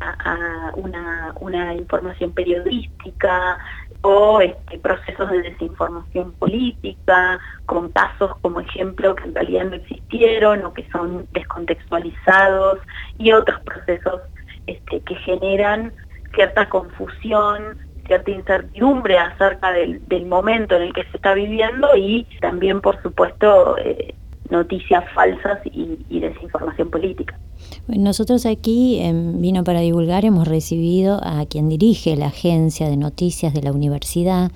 a, 0.00 0.72
una, 0.76 1.34
una 1.40 1.74
información 1.74 2.32
periodística 2.32 3.58
o 4.00 4.40
este, 4.40 4.78
procesos 4.78 5.30
de 5.30 5.42
desinformación 5.42 6.32
política, 6.32 7.38
con 7.66 7.90
casos 7.90 8.36
como 8.40 8.60
ejemplo 8.60 9.14
que 9.16 9.24
en 9.24 9.34
realidad 9.34 9.64
no 9.66 9.76
existieron 9.76 10.64
o 10.64 10.72
que 10.72 10.88
son 10.90 11.26
descontextualizados 11.32 12.78
y 13.18 13.32
otros 13.32 13.60
procesos 13.60 14.22
que 14.66 15.14
generan 15.14 15.92
cierta 16.36 16.68
confusión, 16.68 17.78
cierta 18.06 18.30
incertidumbre 18.30 19.18
acerca 19.18 19.72
del, 19.72 20.00
momento 20.26 20.76
en 20.76 20.82
el 20.82 20.92
que 20.92 21.02
se 21.02 21.16
está 21.16 21.34
viviendo 21.34 21.88
y 21.96 22.24
también, 22.40 22.80
por 22.80 23.02
supuesto, 23.02 23.76
eh, 23.78 24.14
noticias 24.50 25.04
falsas 25.12 25.58
y, 25.66 25.98
y 26.08 26.20
desinformación 26.20 26.90
política. 26.90 27.36
Nosotros 27.88 28.46
aquí 28.46 28.98
en 29.00 29.40
Vino 29.40 29.64
para 29.64 29.80
Divulgar 29.80 30.24
hemos 30.24 30.48
recibido 30.48 31.20
a 31.22 31.46
quien 31.46 31.68
dirige 31.68 32.16
la 32.16 32.26
agencia 32.26 32.88
de 32.88 32.96
noticias 32.96 33.54
de 33.54 33.62
la 33.62 33.72
universidad 33.72 34.50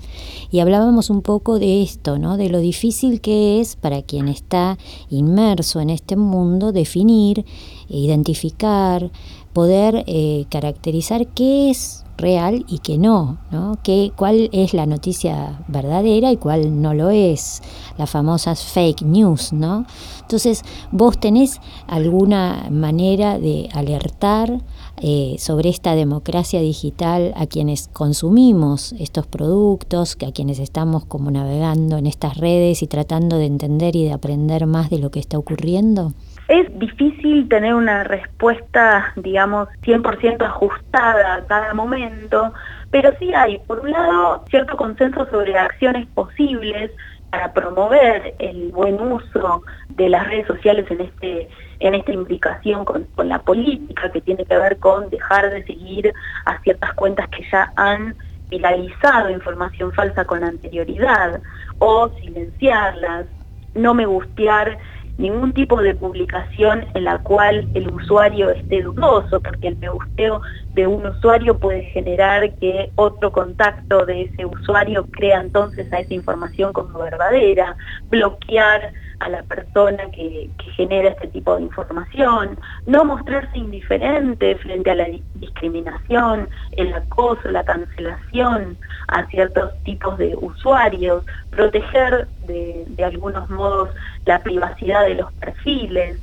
y 0.51 0.59
hablábamos 0.59 1.09
un 1.09 1.21
poco 1.21 1.57
de 1.57 1.81
esto, 1.81 2.19
¿no? 2.19 2.37
de 2.37 2.49
lo 2.49 2.59
difícil 2.59 3.21
que 3.21 3.59
es 3.59 3.75
para 3.75 4.01
quien 4.01 4.27
está 4.27 4.77
inmerso 5.09 5.79
en 5.79 5.89
este 5.89 6.15
mundo 6.15 6.71
definir, 6.71 7.45
identificar, 7.87 9.09
poder 9.53 10.03
eh, 10.07 10.45
caracterizar 10.49 11.27
qué 11.27 11.69
es 11.69 12.05
real 12.17 12.65
y 12.67 12.79
qué 12.79 12.97
no, 12.97 13.39
¿no? 13.51 13.79
¿Qué, 13.83 14.11
cuál 14.15 14.49
es 14.53 14.73
la 14.73 14.85
noticia 14.85 15.63
verdadera 15.67 16.31
y 16.31 16.37
cuál 16.37 16.81
no 16.81 16.93
lo 16.93 17.09
es, 17.09 17.61
las 17.97 18.09
famosas 18.09 18.63
fake 18.63 19.01
news, 19.01 19.51
¿no? 19.51 19.85
Entonces, 20.21 20.63
vos 20.91 21.19
tenés 21.19 21.59
alguna 21.87 22.67
manera 22.69 23.39
de 23.39 23.69
alertar 23.73 24.61
eh, 24.97 25.35
sobre 25.39 25.69
esta 25.69 25.95
democracia 25.95 26.61
digital 26.61 27.33
a 27.35 27.47
quienes 27.47 27.87
consumimos 27.87 28.93
estos 28.93 29.25
productos, 29.25 30.15
a 30.25 30.31
quienes 30.31 30.59
estamos 30.59 31.05
como 31.05 31.31
navegando 31.31 31.97
en 31.97 32.07
estas 32.07 32.37
redes 32.37 32.83
y 32.83 32.87
tratando 32.87 33.37
de 33.37 33.47
entender 33.47 33.95
y 33.95 34.03
de 34.03 34.13
aprender 34.13 34.67
más 34.67 34.89
de 34.89 34.99
lo 34.99 35.09
que 35.09 35.19
está 35.19 35.37
ocurriendo? 35.37 36.13
Es 36.51 36.67
difícil 36.77 37.47
tener 37.47 37.73
una 37.73 38.03
respuesta, 38.03 39.13
digamos, 39.15 39.69
100% 39.83 40.45
ajustada 40.45 41.35
a 41.35 41.45
cada 41.45 41.73
momento, 41.73 42.53
pero 42.89 43.13
sí 43.19 43.33
hay, 43.33 43.57
por 43.59 43.79
un 43.79 43.91
lado, 43.91 44.43
cierto 44.49 44.75
consenso 44.75 45.25
sobre 45.29 45.57
acciones 45.57 46.07
posibles 46.07 46.91
para 47.29 47.53
promover 47.53 48.35
el 48.39 48.69
buen 48.73 48.99
uso 48.99 49.63
de 49.91 50.09
las 50.09 50.27
redes 50.27 50.45
sociales 50.47 50.85
en 50.91 50.99
este 50.99 51.47
en 51.79 51.95
esta 51.95 52.11
implicación 52.11 52.83
con, 52.83 53.07
la 53.23 53.39
política 53.39 54.11
que 54.11 54.19
tiene 54.19 54.43
que 54.43 54.57
ver 54.57 54.77
con 54.77 55.09
dejar 55.09 55.51
de 55.51 55.63
seguir 55.63 56.13
a 56.43 56.59
ciertas 56.63 56.93
cuentas 56.95 57.29
que 57.29 57.47
ya 57.49 57.71
han 57.77 58.13
viralizado 58.49 59.29
información 59.29 59.93
falsa 59.93 60.25
con 60.25 60.43
anterioridad 60.43 61.41
o 61.79 62.09
silenciarlas, 62.19 63.25
no 63.73 63.93
me 63.93 64.05
gustear 64.05 64.77
ningún 65.17 65.53
tipo 65.53 65.81
de 65.81 65.95
publicación 65.95 66.87
en 66.93 67.03
la 67.03 67.19
cual 67.19 67.69
el 67.73 67.93
usuario 67.93 68.49
esté 68.49 68.81
dudoso, 68.81 69.39
porque 69.39 69.69
el 69.69 69.77
me 69.77 69.89
gusteo 69.89 70.41
de 70.73 70.87
un 70.87 71.05
usuario 71.05 71.57
puede 71.57 71.83
generar 71.83 72.53
que 72.55 72.91
otro 72.95 73.31
contacto 73.31 74.05
de 74.05 74.23
ese 74.23 74.45
usuario 74.45 75.05
crea 75.11 75.41
entonces 75.41 75.91
a 75.91 75.99
esa 75.99 76.13
información 76.13 76.73
como 76.73 76.99
verdadera, 76.99 77.77
bloquear 78.09 78.93
a 79.21 79.29
la 79.29 79.43
persona 79.43 80.09
que, 80.11 80.49
genera 80.75 81.09
este 81.09 81.27
tipo 81.27 81.55
de 81.55 81.63
información, 81.63 82.57
no 82.85 83.05
mostrarse 83.05 83.57
indiferente 83.57 84.55
frente 84.55 84.89
a 84.89 84.95
la 84.95 85.05
di- 85.05 85.23
discriminación, 85.35 86.49
el 86.71 86.93
acoso, 86.93 87.49
la 87.49 87.63
cancelación 87.63 88.77
a 89.07 89.25
ciertos 89.27 89.71
tipos 89.83 90.17
de 90.17 90.35
usuarios, 90.35 91.23
proteger 91.51 92.27
de 92.47 93.03
algunos 93.03 93.49
modos 93.49 93.89
la 94.25 94.41
privacidad 94.41 95.05
de 95.05 95.15
los 95.15 95.31
perfiles 95.33 96.19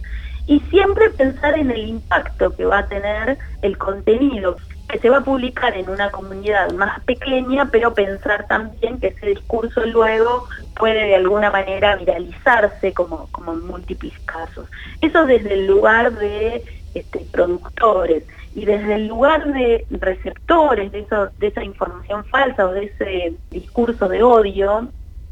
y 0.46 0.61
siempre 0.70 1.11
pensar 1.11 1.58
en 1.58 1.70
el 1.70 1.87
impacto 1.88 2.54
que 2.56 2.64
va 2.64 2.78
a 2.78 2.88
tener 2.88 3.38
el 3.62 3.76
contenido 3.76 4.56
que 4.88 4.98
se 4.98 5.11
va 5.11 5.18
a 5.18 5.24
publicar 5.24 5.77
en 5.77 5.88
una 5.90 6.11
comunidad 6.11 6.72
más 6.72 7.01
pequeña, 7.05 7.68
pero 7.70 7.94
pensar 7.94 8.46
también 8.48 8.98
que 8.98 9.09
ese 9.09 9.27
discurso 9.27 9.85
luego 9.85 10.48
puede 10.77 11.05
de 11.07 11.16
alguna 11.16 11.51
manera 11.51 11.96
viralizarse 11.96 12.92
como, 12.94 13.29
como 13.31 13.53
en 13.53 13.66
múltiples 13.66 14.14
casos. 14.24 14.66
Eso 15.01 15.27
desde 15.27 15.55
el 15.55 15.66
lugar 15.66 16.12
de 16.12 16.64
este, 16.94 17.20
productores 17.31 18.24
y 18.55 18.64
desde 18.64 18.94
el 18.94 19.09
lugar 19.09 19.53
de 19.53 19.85
receptores 19.90 20.90
de, 20.90 21.07
de 21.38 21.46
esa 21.46 21.62
información 21.62 22.24
falsa 22.24 22.66
o 22.66 22.72
de 22.72 22.85
ese 22.87 23.35
discurso 23.51 24.09
de 24.09 24.22
odio, 24.22 24.88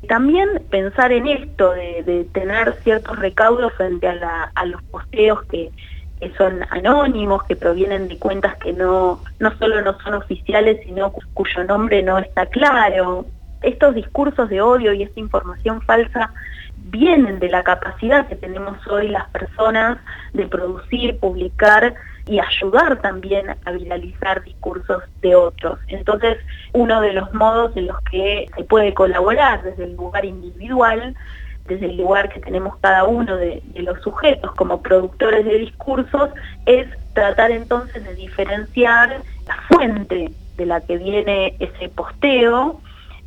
también 0.06 0.62
pensar 0.70 1.12
en 1.12 1.26
esto, 1.26 1.72
de, 1.72 2.28
tener 2.32 2.76
ciertos 2.84 3.18
recaudos 3.18 3.72
frente 3.72 4.06
a, 4.06 4.52
a 4.54 4.66
los 4.66 4.82
posteos 4.84 5.42
que, 5.44 5.70
que 6.20 6.32
son 6.34 6.64
anónimos, 6.70 7.44
que 7.44 7.56
provienen 7.56 8.08
de 8.08 8.18
cuentas 8.18 8.56
que 8.56 8.72
no, 8.72 9.22
no 9.38 9.58
solo 9.58 9.82
no 9.82 9.98
son 10.00 10.14
oficiales, 10.14 10.80
sino 10.84 11.12
cuyo 11.34 11.64
nombre 11.64 12.02
no 12.02 12.18
está 12.18 12.46
claro. 12.46 13.26
Estos 13.62 13.94
discursos 13.94 14.48
de 14.48 14.60
odio 14.60 14.92
y 14.92 15.02
esta 15.02 15.20
información 15.20 15.82
falsa 15.82 16.32
vienen 16.76 17.38
de 17.38 17.48
la 17.48 17.62
capacidad 17.62 18.26
que 18.28 18.36
tenemos 18.36 18.86
hoy 18.86 19.08
las 19.08 19.28
personas 19.30 19.98
de 20.32 20.46
producir, 20.46 21.18
publicar 21.18 21.94
y 22.26 22.40
ayudar 22.40 23.00
también 23.00 23.46
a 23.64 23.70
viralizar 23.70 24.42
discursos 24.42 25.02
de 25.20 25.34
otros. 25.34 25.78
Entonces, 25.88 26.38
uno 26.72 27.00
de 27.00 27.12
los 27.12 27.32
modos 27.34 27.76
en 27.76 27.86
los 27.86 28.00
que 28.10 28.46
se 28.56 28.64
puede 28.64 28.94
colaborar 28.94 29.62
desde 29.62 29.84
el 29.84 29.96
lugar 29.96 30.24
individual 30.24 31.14
desde 31.66 31.86
el 31.86 31.96
lugar 31.96 32.28
que 32.28 32.40
tenemos 32.40 32.76
cada 32.78 33.04
uno 33.04 33.36
de, 33.36 33.62
los 33.76 34.00
sujetos 34.02 34.52
como 34.54 34.82
productores 34.82 35.44
de 35.44 35.58
discursos, 35.58 36.30
es 36.64 36.86
tratar 37.12 37.50
entonces 37.50 38.04
de 38.04 38.14
diferenciar 38.14 39.22
la 39.46 39.56
fuente 39.68 40.32
de 40.56 40.66
la 40.66 40.80
que 40.80 40.96
viene 40.96 41.56
ese 41.58 41.88
posteo 41.88 42.80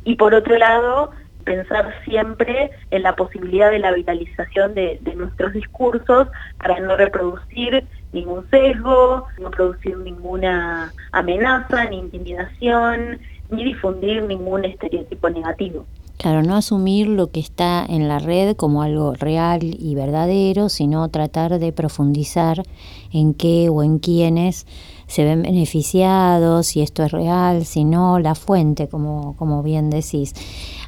y 0.04 0.16
por 0.16 0.34
otro 0.34 0.56
lado 0.58 1.10
pensar 1.44 1.94
siempre 2.04 2.70
en 2.90 3.02
la 3.02 3.16
posibilidad 3.16 3.70
de 3.70 3.78
la 3.78 3.92
vitalización 3.92 4.74
de 4.74 5.00
nuestros 5.16 5.52
discursos 5.52 6.28
para 6.58 6.78
no 6.80 6.96
reproducir 6.96 7.86
ningún 8.12 8.48
sesgo, 8.50 9.26
no 9.38 9.50
producir 9.50 9.96
ninguna 9.98 10.92
amenaza, 11.12 11.84
ni 11.86 11.98
intimidación, 11.98 13.20
ni 13.50 13.64
difundir 13.64 14.22
ningún 14.22 14.64
estereotipo 14.64 15.30
negativo. 15.30 15.86
Claro, 16.20 16.42
no 16.42 16.54
asumir 16.54 17.06
lo 17.06 17.30
que 17.30 17.40
está 17.40 17.82
en 17.88 18.06
la 18.06 18.18
red 18.18 18.54
como 18.54 18.82
algo 18.82 19.14
real 19.14 19.60
y 19.62 19.94
verdadero, 19.94 20.68
sino 20.68 21.08
tratar 21.08 21.58
de 21.58 21.72
profundizar 21.72 22.62
en 23.10 23.32
qué 23.32 23.70
o 23.70 23.82
en 23.82 24.00
quiénes 24.00 24.66
se 25.06 25.24
ven 25.24 25.40
beneficiados, 25.40 26.66
si 26.66 26.82
esto 26.82 27.04
es 27.04 27.10
real, 27.10 27.64
si 27.64 27.84
no, 27.84 28.18
la 28.18 28.34
fuente, 28.34 28.86
como, 28.86 29.34
como 29.36 29.62
bien 29.62 29.88
decís. 29.88 30.34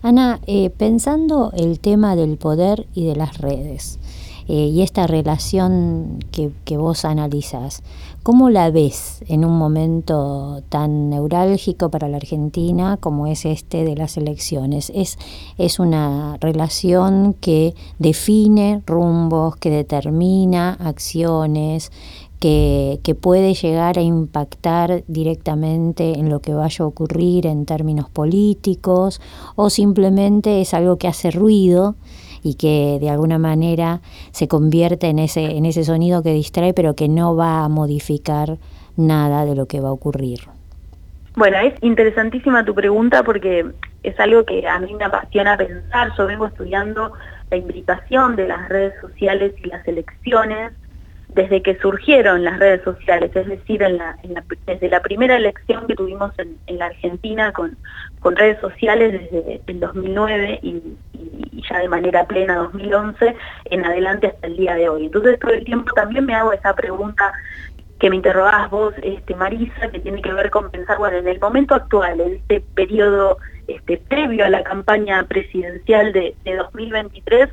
Ana, 0.03 0.39
eh, 0.47 0.69
pensando 0.69 1.51
el 1.57 1.81
tema 1.81 2.15
del 2.15 2.37
poder 2.37 2.87
y 2.93 3.07
de 3.07 3.17
las 3.17 3.39
redes, 3.39 3.99
eh, 4.49 4.67
y 4.67 4.83
esta 4.83 5.07
relación 5.07 6.19
que, 6.31 6.51
que 6.65 6.77
vos 6.77 7.05
analizás, 7.05 7.83
¿cómo 8.23 8.51
la 8.51 8.71
ves 8.71 9.23
en 9.29 9.45
un 9.45 9.57
momento 9.59 10.63
tan 10.69 11.11
neurálgico 11.11 11.91
para 11.91 12.09
la 12.09 12.17
Argentina 12.17 12.97
como 12.99 13.27
es 13.27 13.45
este 13.45 13.85
de 13.85 13.97
las 13.97 14.17
elecciones? 14.17 14.91
¿Es, 14.95 15.19
es 15.59 15.79
una 15.79 16.37
relación 16.41 17.35
que 17.35 17.75
define 17.99 18.83
rumbos, 18.87 19.57
que 19.57 19.71
determina 19.71 20.75
acciones, 20.81 21.91
que, 22.43 22.99
que, 23.05 23.15
puede 23.15 23.55
llegar 23.55 23.99
a 23.99 24.03
impactar 24.03 25.05
directamente 25.07 26.19
en 26.19 26.29
lo 26.29 26.41
que 26.41 26.53
vaya 26.53 26.85
a 26.85 26.89
ocurrir 26.89 27.47
en 27.47 27.67
términos 27.67 28.11
políticos 28.11 29.21
o 29.55 29.71
simplemente 29.71 30.61
es 30.61 30.75
algo 30.75 30.99
que 30.99 31.07
hace 31.07 31.31
ruido 31.31 31.95
y 32.43 32.55
que 32.55 32.99
de 33.01 33.11
alguna 33.11 33.39
manera 33.39 34.01
se 34.33 34.49
convierte 34.49 35.07
en 35.07 35.21
ese, 35.21 35.57
en 35.57 35.67
ese 35.67 35.85
sonido 35.85 36.25
que 36.25 36.33
distrae 36.33 36.75
pero 36.75 36.97
que 36.97 37.09
no 37.09 37.37
va 37.37 37.63
a 37.63 37.69
modificar 37.69 38.59
nada 38.97 39.45
de 39.45 39.55
lo 39.55 39.67
que 39.67 39.81
va 39.81 39.91
a 39.91 39.93
ocurrir. 39.93 40.41
Bueno, 41.37 41.59
es 41.59 41.75
interesantísima 41.81 42.65
tu 42.65 42.75
pregunta 42.75 43.23
porque 43.23 43.71
es 44.03 44.19
algo 44.19 44.45
que 44.45 44.67
a 44.67 44.81
mí 44.81 44.93
me 44.95 45.05
apasiona 45.05 45.57
pensar. 45.57 46.11
Yo 46.19 46.27
vengo 46.27 46.47
estudiando 46.47 47.13
la 47.53 47.57
implicación 47.57 48.35
de 48.35 48.49
las 48.49 48.69
redes 48.69 48.95
sociales 49.01 49.55
y 49.63 49.69
las 49.69 49.87
elecciones 49.87 50.73
desde 51.35 51.63
que 51.63 51.79
surgieron 51.79 52.45
las 52.45 52.59
redes 52.59 52.83
sociales, 52.83 53.31
es 53.35 53.47
decir, 53.47 53.83
desde 54.67 54.89
la 54.89 55.01
primera 55.01 55.37
elección 55.37 55.87
que 55.87 55.95
tuvimos 55.95 56.33
en, 56.39 56.79
la 56.79 56.87
Argentina 56.87 57.53
con, 57.53 57.77
redes 58.37 58.61
sociales 58.61 59.13
desde 59.13 59.61
el 59.67 59.81
2009 59.81 60.61
y, 60.63 60.83
ya 61.71 61.79
de 61.79 61.89
manera 61.89 62.27
plena 62.27 62.57
2011 62.57 63.37
en 63.67 63.85
adelante 63.85 64.29
hasta 64.29 64.47
el 64.47 64.57
día 64.57 64.75
de 64.75 64.89
hoy. 64.89 65.07
Entonces 65.07 65.39
todo 65.39 65.53
el 65.53 65.65
tiempo 65.65 65.93
también 65.95 66.27
me 66.27 66.35
hago 66.35 66.53
esa 66.53 66.75
pregunta 66.75 67.33
que 67.99 68.11
me 68.11 68.17
interrogabas 68.17 68.69
vos, 68.71 68.95
este, 69.03 69.35
Marisa, 69.37 69.89
que 69.91 70.01
tiene 70.01 70.21
que 70.21 70.33
ver 70.33 70.51
con 70.51 70.71
pensar, 70.71 70.99
bueno, 70.99 71.19
en 71.19 71.29
el 71.29 71.39
momento 71.39 71.75
actual, 71.75 72.21
en 72.21 72.35
este 72.35 72.61
periodo 72.75 73.39
este, 73.69 73.97
previo 73.97 74.45
a 74.45 74.51
la 74.51 74.65
campaña 74.65 75.23
presidencial 75.25 76.13
de, 76.13 76.35
de 76.45 76.57
2023, 76.57 77.49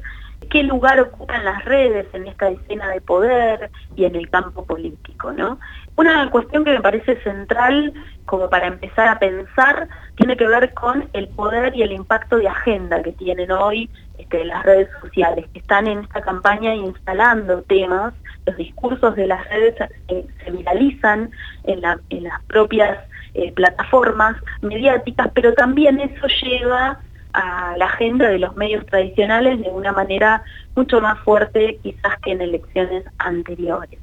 qué 0.49 0.63
lugar 0.63 0.99
ocupan 0.99 1.45
las 1.45 1.63
redes 1.65 2.07
en 2.13 2.27
esta 2.27 2.49
escena 2.49 2.89
de 2.89 3.01
poder 3.01 3.69
y 3.95 4.05
en 4.05 4.15
el 4.15 4.29
campo 4.29 4.65
político, 4.65 5.31
¿no? 5.31 5.59
Una 5.95 6.29
cuestión 6.31 6.63
que 6.63 6.71
me 6.71 6.81
parece 6.81 7.21
central 7.23 7.93
como 8.25 8.49
para 8.49 8.67
empezar 8.67 9.07
a 9.07 9.19
pensar 9.19 9.87
tiene 10.15 10.37
que 10.37 10.47
ver 10.47 10.73
con 10.73 11.09
el 11.13 11.27
poder 11.29 11.75
y 11.75 11.81
el 11.81 11.91
impacto 11.91 12.37
de 12.37 12.47
agenda 12.47 13.01
que 13.03 13.11
tienen 13.13 13.51
hoy 13.51 13.89
este, 14.17 14.45
las 14.45 14.63
redes 14.63 14.89
sociales, 15.01 15.45
que 15.53 15.59
están 15.59 15.87
en 15.87 15.99
esta 15.99 16.21
campaña 16.21 16.73
instalando 16.73 17.61
temas, 17.63 18.13
los 18.45 18.57
discursos 18.57 19.15
de 19.15 19.27
las 19.27 19.47
redes 19.49 19.75
se 20.07 20.51
viralizan 20.51 21.31
en 21.63 21.81
las 21.81 22.43
propias 22.47 22.97
eh, 23.33 23.51
plataformas 23.51 24.35
mediáticas, 24.61 25.29
pero 25.33 25.53
también 25.53 25.99
eso 25.99 26.27
lleva 26.41 26.99
a 27.33 27.75
la 27.77 27.85
agenda 27.85 28.29
de 28.29 28.39
los 28.39 28.55
medios 28.55 28.85
tradicionales 28.85 29.61
de 29.61 29.69
una 29.69 29.91
manera 29.91 30.43
mucho 30.75 30.99
más 31.01 31.19
fuerte 31.19 31.79
quizás 31.83 32.17
que 32.23 32.31
en 32.31 32.41
elecciones 32.41 33.05
anteriores. 33.17 33.99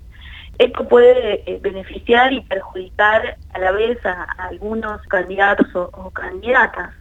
Esto 0.59 0.89
puede 0.89 1.43
eh, 1.51 1.59
beneficiar 1.61 2.33
y 2.33 2.41
perjudicar 2.43 3.37
a 3.53 3.59
la 3.59 3.73
vez 3.73 4.05
a, 4.07 4.23
algunos 4.39 5.03
candidatos 5.09 5.67
o, 5.75 5.91
o, 5.93 6.11
candidatas, 6.11 6.95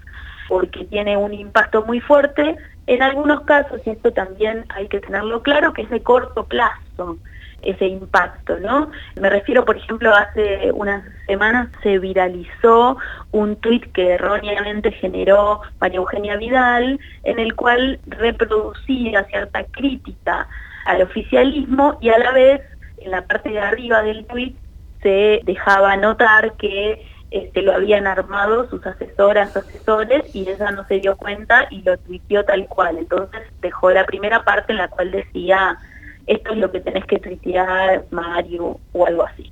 porque 0.50 0.84
tiene 0.86 1.16
un 1.16 1.34
impacto 1.34 1.86
muy 1.86 2.02
fuerte. 2.02 2.58
En 2.88 3.02
algunos 3.02 3.42
casos, 3.42 3.82
y 3.86 3.92
esto 3.92 4.12
también 4.12 4.66
hay 4.70 4.88
que 4.88 5.00
tenerlo 5.00 5.42
claro, 5.42 5.74
que 5.74 5.84
es 5.84 5.90
de 5.90 6.04
corto 6.04 6.46
plazo 6.46 7.18
ese 7.66 7.88
impacto, 7.88 8.60
¿no? 8.60 8.92
Me 9.20 9.30
refiero, 9.30 9.66
por 9.66 9.78
ejemplo, 9.78 10.14
hace 10.16 10.72
unas 10.72 11.04
semanas 11.28 11.70
se 11.84 12.00
viralizó 12.00 12.98
un 13.32 13.56
tuit 13.58 13.92
que 13.92 14.14
erróneamente 14.14 14.92
generó 14.92 15.62
María 15.80 15.98
Eugenia 15.98 16.38
Vidal, 16.38 17.00
en 17.24 17.40
el 17.40 17.56
cual 17.56 18.00
reproducía 18.08 19.24
cierta 19.26 19.64
crítica 19.66 20.48
al 20.86 21.02
oficialismo 21.02 21.98
y 22.00 22.10
a 22.10 22.18
la 22.20 22.32
vez, 22.32 22.62
en 23.00 23.12
la 23.12 23.24
parte 23.24 23.50
de 23.50 23.60
arriba 23.60 24.02
del 24.04 24.26
tuit, 24.26 24.56
se 25.02 25.42
dejaba 25.44 25.98
notar 25.98 26.54
que 26.54 27.06
este, 27.32 27.62
lo 27.62 27.74
habían 27.74 28.08
armado 28.08 28.70
sus 28.70 28.86
asesoras, 28.86 29.56
asesores, 29.58 30.34
y 30.34 30.48
ella 30.50 30.72
no 30.72 30.86
se 30.88 31.00
dio 31.00 31.18
cuenta 31.18 31.68
y 31.70 31.82
lo 31.82 31.98
tuiteó 31.98 32.46
tal 32.46 32.68
cual. 32.68 32.98
Entonces 32.98 33.42
dejó 33.62 33.92
la 33.92 34.06
primera 34.06 34.44
parte 34.44 34.72
en 34.72 34.78
la 34.78 34.88
cual 34.88 35.12
decía 35.12 35.78
esto 36.28 36.54
es 36.54 36.58
lo 36.58 36.72
que 36.72 36.82
tenés 36.82 37.06
que 37.06 37.20
tuitear, 37.20 38.06
Mario, 38.12 38.80
o 38.94 39.06
algo 39.06 39.24
así. 39.24 39.52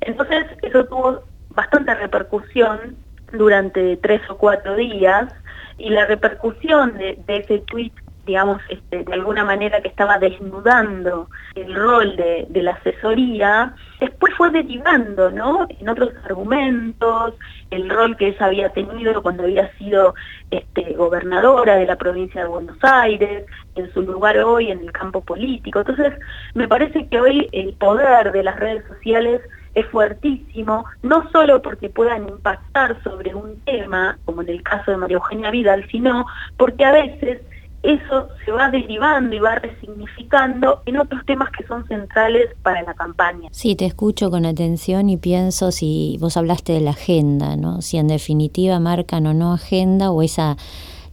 Entonces, 0.00 0.46
eso 0.62 0.84
tuvo 0.86 1.24
bastante 1.50 1.94
repercusión 1.94 2.96
durante 3.32 3.96
tres 3.98 4.20
o 4.28 4.36
cuatro 4.36 4.76
días, 4.76 5.32
y 5.78 5.90
la 5.90 6.06
repercusión 6.06 6.96
de, 6.98 7.18
de 7.26 7.36
ese 7.38 7.58
tweet 7.60 7.92
digamos, 8.26 8.60
este, 8.68 9.04
de 9.04 9.12
alguna 9.12 9.44
manera 9.44 9.80
que 9.80 9.88
estaba 9.88 10.18
desnudando 10.18 11.28
el 11.54 11.74
rol 11.74 12.16
de, 12.16 12.62
la 12.62 12.72
asesoría, 12.72 13.74
después 14.00 14.32
fue 14.34 14.50
derivando, 14.50 15.30
¿no? 15.30 15.66
En 15.80 15.88
otros 15.88 16.10
argumentos, 16.24 17.34
el 17.70 17.90
rol 17.90 18.16
que 18.16 18.28
ella 18.28 18.46
había 18.46 18.68
tenido 18.68 19.22
cuando 19.22 19.42
había 19.42 19.72
sido 19.76 20.14
este, 20.50 20.94
gobernadora 20.94 21.76
de 21.76 21.86
la 21.86 21.96
provincia 21.96 22.42
de 22.42 22.48
Buenos 22.48 22.78
Aires, 22.82 23.44
en 23.74 23.92
su 23.92 24.02
lugar 24.02 24.38
hoy 24.38 24.70
en 24.70 24.80
el 24.80 24.92
campo 24.92 25.20
político. 25.22 25.80
Entonces, 25.80 26.12
me 26.54 26.68
parece 26.68 27.08
que 27.08 27.20
hoy 27.20 27.48
el 27.52 27.74
poder 27.74 28.30
de 28.30 28.42
las 28.44 28.58
redes 28.60 28.84
sociales 28.86 29.40
es 29.74 29.86
fuertísimo, 29.86 30.84
no 31.02 31.28
solo 31.30 31.62
porque 31.62 31.88
puedan 31.88 32.28
impactar 32.28 33.02
sobre 33.02 33.34
un 33.34 33.58
tema, 33.64 34.18
como 34.24 34.42
en 34.42 34.50
el 34.50 34.62
caso 34.62 34.90
de 34.90 34.98
María 34.98 35.16
Eugenia 35.16 35.50
Vidal, 35.50 35.86
sino 35.90 36.26
porque 36.56 36.84
a 36.84 36.92
veces 36.92 37.40
eso 37.82 38.28
se 38.44 38.52
va 38.52 38.70
derivando 38.70 39.34
y 39.34 39.40
va 39.40 39.56
resignificando 39.56 40.82
en 40.86 40.98
otros 40.98 41.24
temas 41.26 41.50
que 41.50 41.66
son 41.66 41.86
centrales 41.88 42.48
para 42.62 42.82
la 42.82 42.94
campaña. 42.94 43.48
Sí, 43.50 43.74
te 43.74 43.86
escucho 43.86 44.30
con 44.30 44.46
atención 44.46 45.08
y 45.10 45.16
pienso 45.16 45.72
si 45.72 46.16
vos 46.20 46.36
hablaste 46.36 46.72
de 46.72 46.80
la 46.80 46.90
agenda, 46.90 47.56
¿no? 47.56 47.82
Si 47.82 47.98
en 47.98 48.08
definitiva 48.08 48.78
marcan 48.78 49.26
o 49.26 49.34
no 49.34 49.52
agenda 49.52 50.10
o 50.12 50.22
esa 50.22 50.56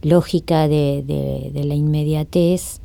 lógica 0.02 0.68
de, 0.68 1.02
de, 1.04 1.50
de 1.52 1.64
la 1.64 1.74
inmediatez 1.74 2.80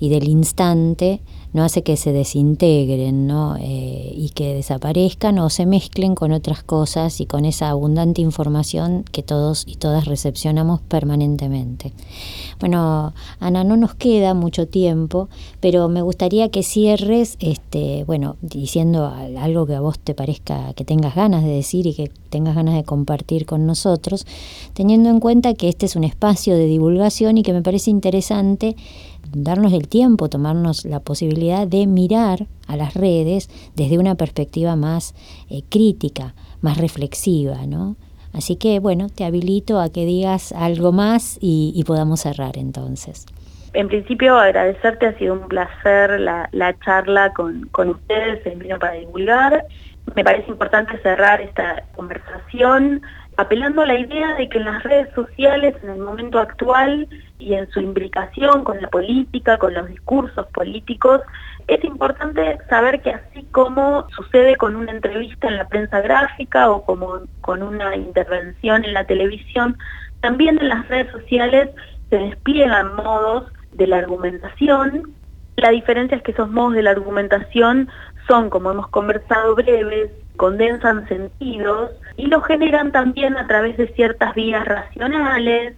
y 0.00 0.10
del 0.10 0.28
instante 0.28 1.20
no 1.58 1.64
hace 1.64 1.82
que 1.82 1.96
se 1.96 2.12
desintegren 2.12 3.26
¿no? 3.26 3.56
Eh, 3.56 4.12
y 4.14 4.30
que 4.30 4.54
desaparezcan 4.54 5.40
o 5.40 5.50
se 5.50 5.66
mezclen 5.66 6.14
con 6.14 6.30
otras 6.30 6.62
cosas 6.62 7.20
y 7.20 7.26
con 7.26 7.44
esa 7.44 7.70
abundante 7.70 8.20
información 8.20 9.02
que 9.10 9.24
todos 9.24 9.64
y 9.66 9.74
todas 9.74 10.04
recepcionamos 10.04 10.80
permanentemente. 10.82 11.92
Bueno, 12.60 13.12
Ana, 13.40 13.64
no 13.64 13.76
nos 13.76 13.96
queda 13.96 14.34
mucho 14.34 14.68
tiempo, 14.68 15.28
pero 15.58 15.88
me 15.88 16.00
gustaría 16.00 16.48
que 16.48 16.62
cierres, 16.62 17.36
este, 17.40 18.04
bueno, 18.04 18.36
diciendo 18.40 19.12
algo 19.40 19.66
que 19.66 19.74
a 19.74 19.80
vos 19.80 19.98
te 19.98 20.14
parezca 20.14 20.74
que 20.74 20.84
tengas 20.84 21.16
ganas 21.16 21.42
de 21.42 21.50
decir 21.50 21.88
y 21.88 21.94
que 21.94 22.12
tengas 22.30 22.54
ganas 22.54 22.76
de 22.76 22.84
compartir 22.84 23.46
con 23.46 23.66
nosotros, 23.66 24.26
teniendo 24.74 25.10
en 25.10 25.18
cuenta 25.18 25.54
que 25.54 25.68
este 25.68 25.86
es 25.86 25.96
un 25.96 26.04
espacio 26.04 26.54
de 26.54 26.66
divulgación 26.66 27.36
y 27.36 27.42
que 27.42 27.52
me 27.52 27.62
parece 27.62 27.90
interesante 27.90 28.76
darnos 29.32 29.72
el 29.72 29.88
tiempo, 29.88 30.28
tomarnos 30.28 30.84
la 30.84 31.00
posibilidad 31.00 31.66
de 31.66 31.86
mirar 31.86 32.46
a 32.66 32.76
las 32.76 32.94
redes 32.94 33.48
desde 33.74 33.98
una 33.98 34.14
perspectiva 34.14 34.76
más 34.76 35.14
eh, 35.50 35.62
crítica, 35.68 36.34
más 36.60 36.78
reflexiva, 36.78 37.66
¿no? 37.66 37.96
Así 38.32 38.56
que, 38.56 38.78
bueno, 38.78 39.08
te 39.08 39.24
habilito 39.24 39.80
a 39.80 39.90
que 39.90 40.04
digas 40.04 40.52
algo 40.52 40.92
más 40.92 41.38
y, 41.40 41.82
podamos 41.86 42.20
cerrar 42.20 42.58
entonces. 42.58 43.26
En 43.72 43.88
principio, 43.88 44.36
agradecerte, 44.36 45.06
ha 45.06 45.18
sido 45.18 45.34
un 45.34 45.48
placer 45.48 46.20
la, 46.20 46.48
la 46.52 46.78
charla 46.80 47.32
con, 47.32 47.68
con 47.68 47.88
ustedes, 47.90 48.44
en 48.46 48.58
Vino 48.58 48.78
para 48.78 48.94
Divulgar. 48.94 49.64
Me 50.14 50.24
parece 50.24 50.50
importante 50.50 50.98
cerrar 51.02 51.40
esta 51.40 51.84
conversación 51.96 53.02
apelando 53.38 53.82
a 53.82 53.86
la 53.86 53.96
idea 53.96 54.34
de 54.34 54.48
que 54.48 54.58
en 54.58 54.64
las 54.64 54.82
redes 54.82 55.14
sociales 55.14 55.76
en 55.84 55.90
el 55.90 56.00
momento 56.00 56.40
actual 56.40 57.08
y 57.38 57.54
en 57.54 57.70
su 57.70 57.78
implicación 57.78 58.64
con 58.64 58.82
la 58.82 58.88
política, 58.88 59.58
con 59.58 59.74
los 59.74 59.86
discursos 59.86 60.44
políticos, 60.48 61.20
es 61.68 61.82
importante 61.84 62.58
saber 62.68 63.00
que 63.00 63.10
así 63.10 63.44
como 63.52 64.08
sucede 64.10 64.56
con 64.56 64.74
una 64.74 64.90
entrevista 64.90 65.46
en 65.46 65.56
la 65.56 65.68
prensa 65.68 66.00
gráfica 66.00 66.68
o 66.68 66.84
como 66.84 67.20
con 67.40 67.62
una 67.62 67.94
intervención 67.94 68.84
en 68.84 68.92
la 68.92 69.04
televisión, 69.04 69.78
también 70.20 70.58
en 70.58 70.70
las 70.70 70.88
redes 70.88 71.12
sociales 71.12 71.70
se 72.10 72.18
despliegan 72.18 72.96
modos 72.96 73.52
de 73.70 73.86
la 73.86 73.98
argumentación. 73.98 75.14
La 75.54 75.70
diferencia 75.70 76.16
es 76.16 76.24
que 76.24 76.32
esos 76.32 76.50
modos 76.50 76.74
de 76.74 76.82
la 76.82 76.90
argumentación 76.90 77.88
son, 78.26 78.50
como 78.50 78.72
hemos 78.72 78.88
conversado, 78.88 79.54
breves, 79.54 80.10
condensan 80.38 81.06
sentidos 81.08 81.90
y 82.16 82.28
lo 82.28 82.40
generan 82.40 82.92
también 82.92 83.36
a 83.36 83.46
través 83.46 83.76
de 83.76 83.88
ciertas 83.88 84.34
vías 84.34 84.64
racionales, 84.64 85.76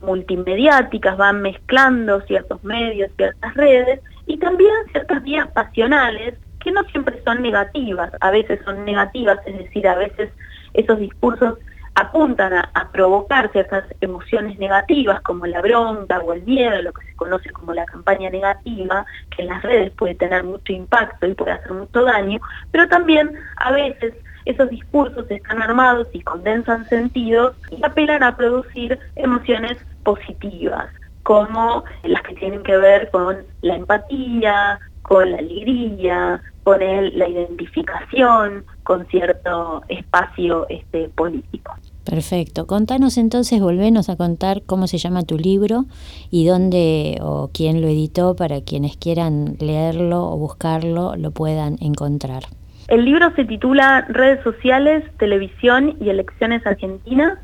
multimediáticas, 0.00 1.16
van 1.16 1.42
mezclando 1.42 2.22
ciertos 2.22 2.64
medios, 2.64 3.10
ciertas 3.16 3.54
redes 3.54 4.00
y 4.26 4.38
también 4.38 4.72
ciertas 4.90 5.22
vías 5.22 5.46
pasionales 5.52 6.34
que 6.58 6.72
no 6.72 6.82
siempre 6.84 7.22
son 7.24 7.42
negativas, 7.42 8.10
a 8.20 8.30
veces 8.30 8.60
son 8.64 8.84
negativas, 8.84 9.38
es 9.46 9.58
decir, 9.58 9.86
a 9.86 9.94
veces 9.94 10.30
esos 10.72 10.98
discursos 10.98 11.58
apuntan 11.94 12.54
a, 12.54 12.88
provocar 12.92 13.50
ciertas 13.52 13.84
emociones 14.00 14.58
negativas 14.58 15.20
como 15.22 15.46
la 15.46 15.60
bronca 15.60 16.18
o 16.18 16.32
el 16.32 16.42
miedo, 16.42 16.82
lo 16.82 16.92
que 16.92 17.06
se 17.06 17.16
conoce 17.16 17.50
como 17.50 17.72
la 17.72 17.86
campaña 17.86 18.30
negativa, 18.30 19.06
que 19.34 19.42
en 19.42 19.48
las 19.48 19.62
redes 19.62 19.92
puede 19.92 20.14
tener 20.14 20.44
mucho 20.44 20.72
impacto 20.72 21.26
y 21.26 21.34
puede 21.34 21.52
hacer 21.52 21.72
mucho 21.72 22.02
daño, 22.02 22.38
pero 22.70 22.88
también 22.88 23.32
a 23.56 23.72
veces 23.72 24.14
esos 24.44 24.68
discursos 24.70 25.30
están 25.30 25.62
armados 25.62 26.08
y 26.12 26.20
condensan 26.22 26.86
sentidos 26.88 27.54
y 27.70 27.82
apelan 27.84 28.22
a 28.22 28.36
producir 28.36 28.98
emociones 29.16 29.78
positivas, 30.02 30.88
como 31.22 31.84
las 32.02 32.22
que 32.22 32.34
tienen 32.34 32.62
que 32.62 32.76
ver 32.76 33.10
con 33.10 33.38
la 33.62 33.76
empatía, 33.76 34.80
con 35.02 35.30
la 35.30 35.38
alegría, 35.38 36.42
con 36.64 36.80
la 36.80 37.28
identificación 37.28 38.64
con 38.82 39.06
cierto 39.06 39.82
espacio 39.88 40.66
este, 40.68 41.08
político. 41.08 41.72
Perfecto. 42.04 42.66
Contanos 42.66 43.16
entonces, 43.16 43.60
volvenos 43.60 44.08
a 44.08 44.16
contar 44.16 44.62
cómo 44.66 44.86
se 44.86 44.98
llama 44.98 45.22
tu 45.22 45.38
libro 45.38 45.84
y 46.30 46.46
dónde 46.46 47.18
o 47.22 47.50
quién 47.52 47.80
lo 47.80 47.88
editó 47.88 48.34
para 48.34 48.60
quienes 48.60 48.96
quieran 48.96 49.56
leerlo 49.60 50.24
o 50.24 50.36
buscarlo 50.36 51.16
lo 51.16 51.30
puedan 51.30 51.76
encontrar. 51.80 52.42
El 52.88 53.04
libro 53.04 53.32
se 53.36 53.44
titula 53.44 54.04
Redes 54.08 54.42
sociales, 54.42 55.04
televisión 55.18 55.96
y 56.00 56.10
elecciones 56.10 56.66
argentinas 56.66 57.38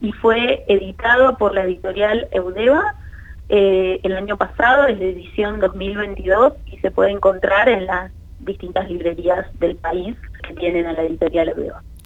y 0.00 0.12
fue 0.12 0.64
editado 0.68 1.38
por 1.38 1.54
la 1.54 1.64
editorial 1.64 2.28
Eudeva 2.30 2.94
eh, 3.48 4.00
el 4.02 4.16
año 4.16 4.36
pasado, 4.36 4.86
es 4.86 4.98
de 4.98 5.10
edición 5.10 5.60
2022 5.60 6.54
y 6.66 6.78
se 6.78 6.90
puede 6.90 7.10
encontrar 7.10 7.68
en 7.68 7.86
las 7.86 8.10
distintas 8.40 8.90
librerías 8.90 9.46
del 9.58 9.76
país 9.76 10.16
que 10.46 10.54
tienen 10.54 10.86
a 10.86 10.92
la 10.92 11.02
editorial. 11.02 11.54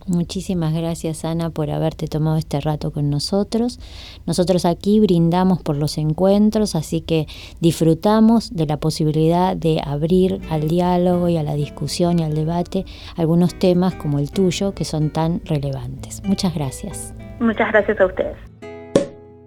Muchísimas 0.08 0.72
gracias 0.72 1.26
Ana 1.26 1.50
por 1.50 1.70
haberte 1.70 2.06
tomado 2.06 2.38
este 2.38 2.60
rato 2.60 2.90
con 2.92 3.10
nosotros. 3.10 3.78
Nosotros 4.26 4.64
aquí 4.64 5.00
brindamos 5.00 5.62
por 5.62 5.76
los 5.76 5.98
encuentros, 5.98 6.74
así 6.74 7.02
que 7.02 7.26
disfrutamos 7.60 8.54
de 8.56 8.66
la 8.66 8.78
posibilidad 8.78 9.54
de 9.54 9.82
abrir 9.84 10.40
al 10.50 10.66
diálogo 10.66 11.28
y 11.28 11.36
a 11.36 11.42
la 11.42 11.54
discusión 11.54 12.18
y 12.18 12.22
al 12.24 12.34
debate 12.34 12.86
algunos 13.16 13.58
temas 13.58 13.94
como 13.96 14.18
el 14.18 14.30
tuyo 14.30 14.72
que 14.72 14.84
son 14.84 15.10
tan 15.10 15.42
relevantes. 15.44 16.22
Muchas 16.24 16.54
gracias. 16.54 17.14
Muchas 17.38 17.70
gracias 17.70 18.00
a 18.00 18.06
ustedes. 18.06 18.36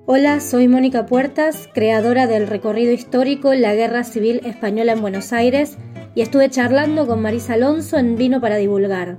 Hola, 0.05 0.41
soy 0.41 0.67
Mónica 0.67 1.05
Puertas, 1.05 1.69
creadora 1.73 2.27
del 2.27 2.47
recorrido 2.47 2.91
histórico 2.91 3.53
La 3.53 3.73
Guerra 3.73 4.03
Civil 4.03 4.41
Española 4.43 4.91
en 4.91 5.01
Buenos 5.01 5.31
Aires, 5.31 5.77
y 6.15 6.21
estuve 6.21 6.49
charlando 6.49 7.07
con 7.07 7.21
Marisa 7.21 7.53
Alonso 7.53 7.97
en 7.97 8.15
Vino 8.15 8.41
para 8.41 8.57
Divulgar. 8.57 9.17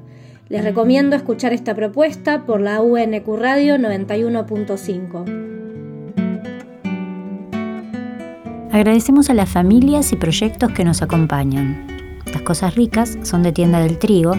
Les 0.48 0.62
recomiendo 0.62 1.16
escuchar 1.16 1.52
esta 1.52 1.74
propuesta 1.74 2.44
por 2.44 2.60
la 2.60 2.82
UNQ 2.82 3.26
Radio 3.36 3.76
91.5. 3.76 5.50
Agradecemos 8.70 9.30
a 9.30 9.34
las 9.34 9.48
familias 9.48 10.12
y 10.12 10.16
proyectos 10.16 10.72
que 10.72 10.84
nos 10.84 11.02
acompañan. 11.02 11.86
Las 12.32 12.42
cosas 12.42 12.74
ricas 12.74 13.18
son 13.22 13.42
de 13.42 13.52
Tienda 13.52 13.80
del 13.80 13.98
Trigo, 13.98 14.32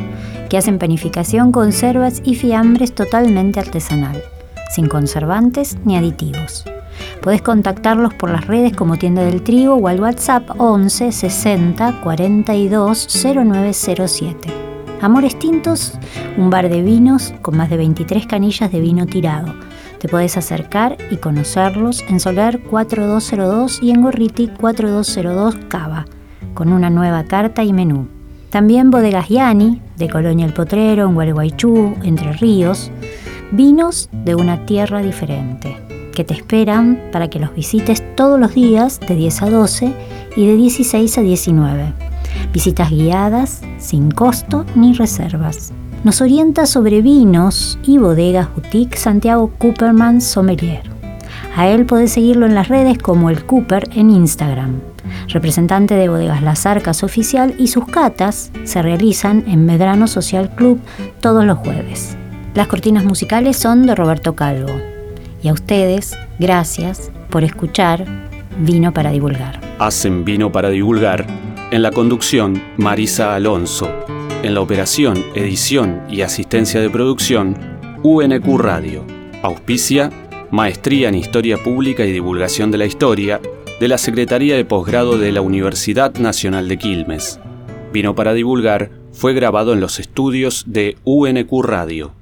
que 0.50 0.58
hacen 0.58 0.80
panificación, 0.80 1.52
conservas 1.52 2.22
y 2.24 2.36
fiambres 2.36 2.94
totalmente 2.94 3.60
artesanal, 3.60 4.22
sin 4.74 4.88
conservantes 4.88 5.78
ni 5.86 5.96
aditivos. 5.98 6.66
Podés 7.24 7.42
contactarlos 7.42 8.14
por 8.14 8.30
las 8.30 8.48
redes 8.48 8.76
como 8.76 8.98
Tienda 8.98 9.24
del 9.24 9.44
Trigo 9.44 9.76
o 9.76 9.88
al 9.88 10.02
WhatsApp 10.02 10.44
11 10.58 11.14
60 11.14 12.02
42 12.02 13.08
0907. 13.24 14.50
Amores 15.00 15.40
Tintos, 15.40 15.98
un 16.38 16.50
bar 16.50 16.68
de 16.68 16.82
vinos 16.82 17.34
con 17.42 17.56
más 17.56 17.70
de 17.70 17.78
23 17.78 18.28
canillas 18.28 18.70
de 18.74 18.82
vino 18.82 19.06
tirado. 19.06 19.54
Te 20.00 20.10
podés 20.10 20.36
acercar 20.36 20.98
y 21.12 21.16
conocerlos 21.16 22.04
en 22.10 22.20
Solar 22.20 22.60
4202 22.60 23.82
y 23.82 23.92
en 23.92 24.02
Gorriti 24.02 24.50
4202 24.50 25.56
Cava, 25.70 26.06
con 26.54 26.74
una 26.74 26.90
nueva 26.90 27.24
carta 27.24 27.64
y 27.64 27.72
menú. 27.72 28.10
También 28.50 28.92
Bodegas 28.92 29.30
Yani, 29.30 29.82
de 29.96 30.10
Colonia 30.10 30.46
El 30.46 30.54
Potrero, 30.54 31.08
en 31.08 31.14
Gualeguaychú, 31.14 31.96
Entre 32.04 32.34
Ríos. 32.34 32.92
Vinos 33.52 34.10
de 34.12 34.36
una 34.36 34.66
tierra 34.66 35.02
diferente, 35.02 35.78
que 36.14 36.24
te 36.24 36.34
esperan 36.34 37.10
para 37.12 37.30
que 37.30 37.40
los 37.40 37.54
visites 37.54 38.04
todos 38.16 38.40
los 38.40 38.56
días 38.56 39.00
de 39.00 39.16
10 39.16 39.42
a 39.42 39.50
12 39.50 39.94
y 40.38 40.48
de 40.48 40.56
16 40.56 41.18
a 41.18 41.22
19 41.22 41.94
visitas 42.54 42.92
guiadas, 42.92 43.62
sin 43.80 44.12
costo 44.12 44.66
ni 44.76 44.94
reservas. 44.94 45.74
Nos 46.04 46.22
orienta 46.22 46.66
sobre 46.66 47.02
vinos 47.02 47.80
y 47.84 47.98
bodegas 47.98 48.54
boutique 48.54 48.98
Santiago 48.98 49.52
Cooperman 49.58 50.22
Sommelier. 50.22 50.84
A 51.56 51.68
él 51.68 51.86
podés 51.86 52.12
seguirlo 52.12 52.46
en 52.46 52.56
las 52.56 52.68
redes 52.68 52.98
como 52.98 53.30
el 53.30 53.46
Cooper 53.46 53.90
en 53.94 54.10
Instagram. 54.10 54.82
Representante 55.28 55.96
de 55.96 56.10
Bodegas 56.10 56.42
Las 56.42 56.66
Arcas 56.66 57.04
oficial 57.04 57.54
y 57.58 57.68
sus 57.68 57.86
catas 57.86 58.52
se 58.64 58.82
realizan 58.82 59.44
en 59.48 59.66
Medrano 59.66 60.08
Social 60.08 60.54
Club 60.56 60.80
todos 61.22 61.46
los 61.46 61.60
jueves. 61.60 62.18
Las 62.56 62.68
cortinas 62.68 63.06
musicales 63.06 63.58
son 63.58 63.86
de 63.86 63.96
Roberto 63.96 64.36
Calvo. 64.36 64.93
Y 65.44 65.50
a 65.50 65.54
ustedes, 65.54 66.18
gracias 66.40 67.12
por 67.30 67.44
escuchar 67.44 68.06
Vino 68.60 68.94
para 68.94 69.12
Divulgar. 69.12 69.60
Hacen 69.78 70.24
Vino 70.24 70.52
para 70.52 70.70
Divulgar 70.70 71.28
en 71.72 71.82
la 71.82 71.92
conducción, 71.92 72.64
Marisa 72.78 73.36
Alonso. 73.36 73.90
En 74.42 74.54
la 74.54 74.62
operación, 74.62 75.22
edición 75.36 76.02
y 76.10 76.22
asistencia 76.22 76.80
de 76.80 76.90
producción, 76.90 77.58
UNQ 78.04 78.58
Radio. 78.58 79.06
Auspicia, 79.42 80.12
Maestría 80.50 81.10
en 81.10 81.16
Historia 81.16 81.58
Pública 81.58 82.06
y 82.06 82.12
Divulgación 82.12 82.72
de 82.72 82.78
la 82.78 82.86
Historia, 82.86 83.42
de 83.80 83.88
la 83.88 83.98
Secretaría 83.98 84.56
de 84.56 84.64
Posgrado 84.64 85.18
de 85.18 85.32
la 85.34 85.42
Universidad 85.42 86.16
Nacional 86.16 86.70
de 86.70 86.78
Quilmes. 86.78 87.40
Vino 87.92 88.16
para 88.16 88.34
divulgar 88.34 88.92
fue 89.12 89.34
grabado 89.34 89.74
en 89.74 89.82
los 89.82 90.00
estudios 90.00 90.64
de 90.68 90.96
UNQ 91.04 91.64
Radio. 91.64 92.14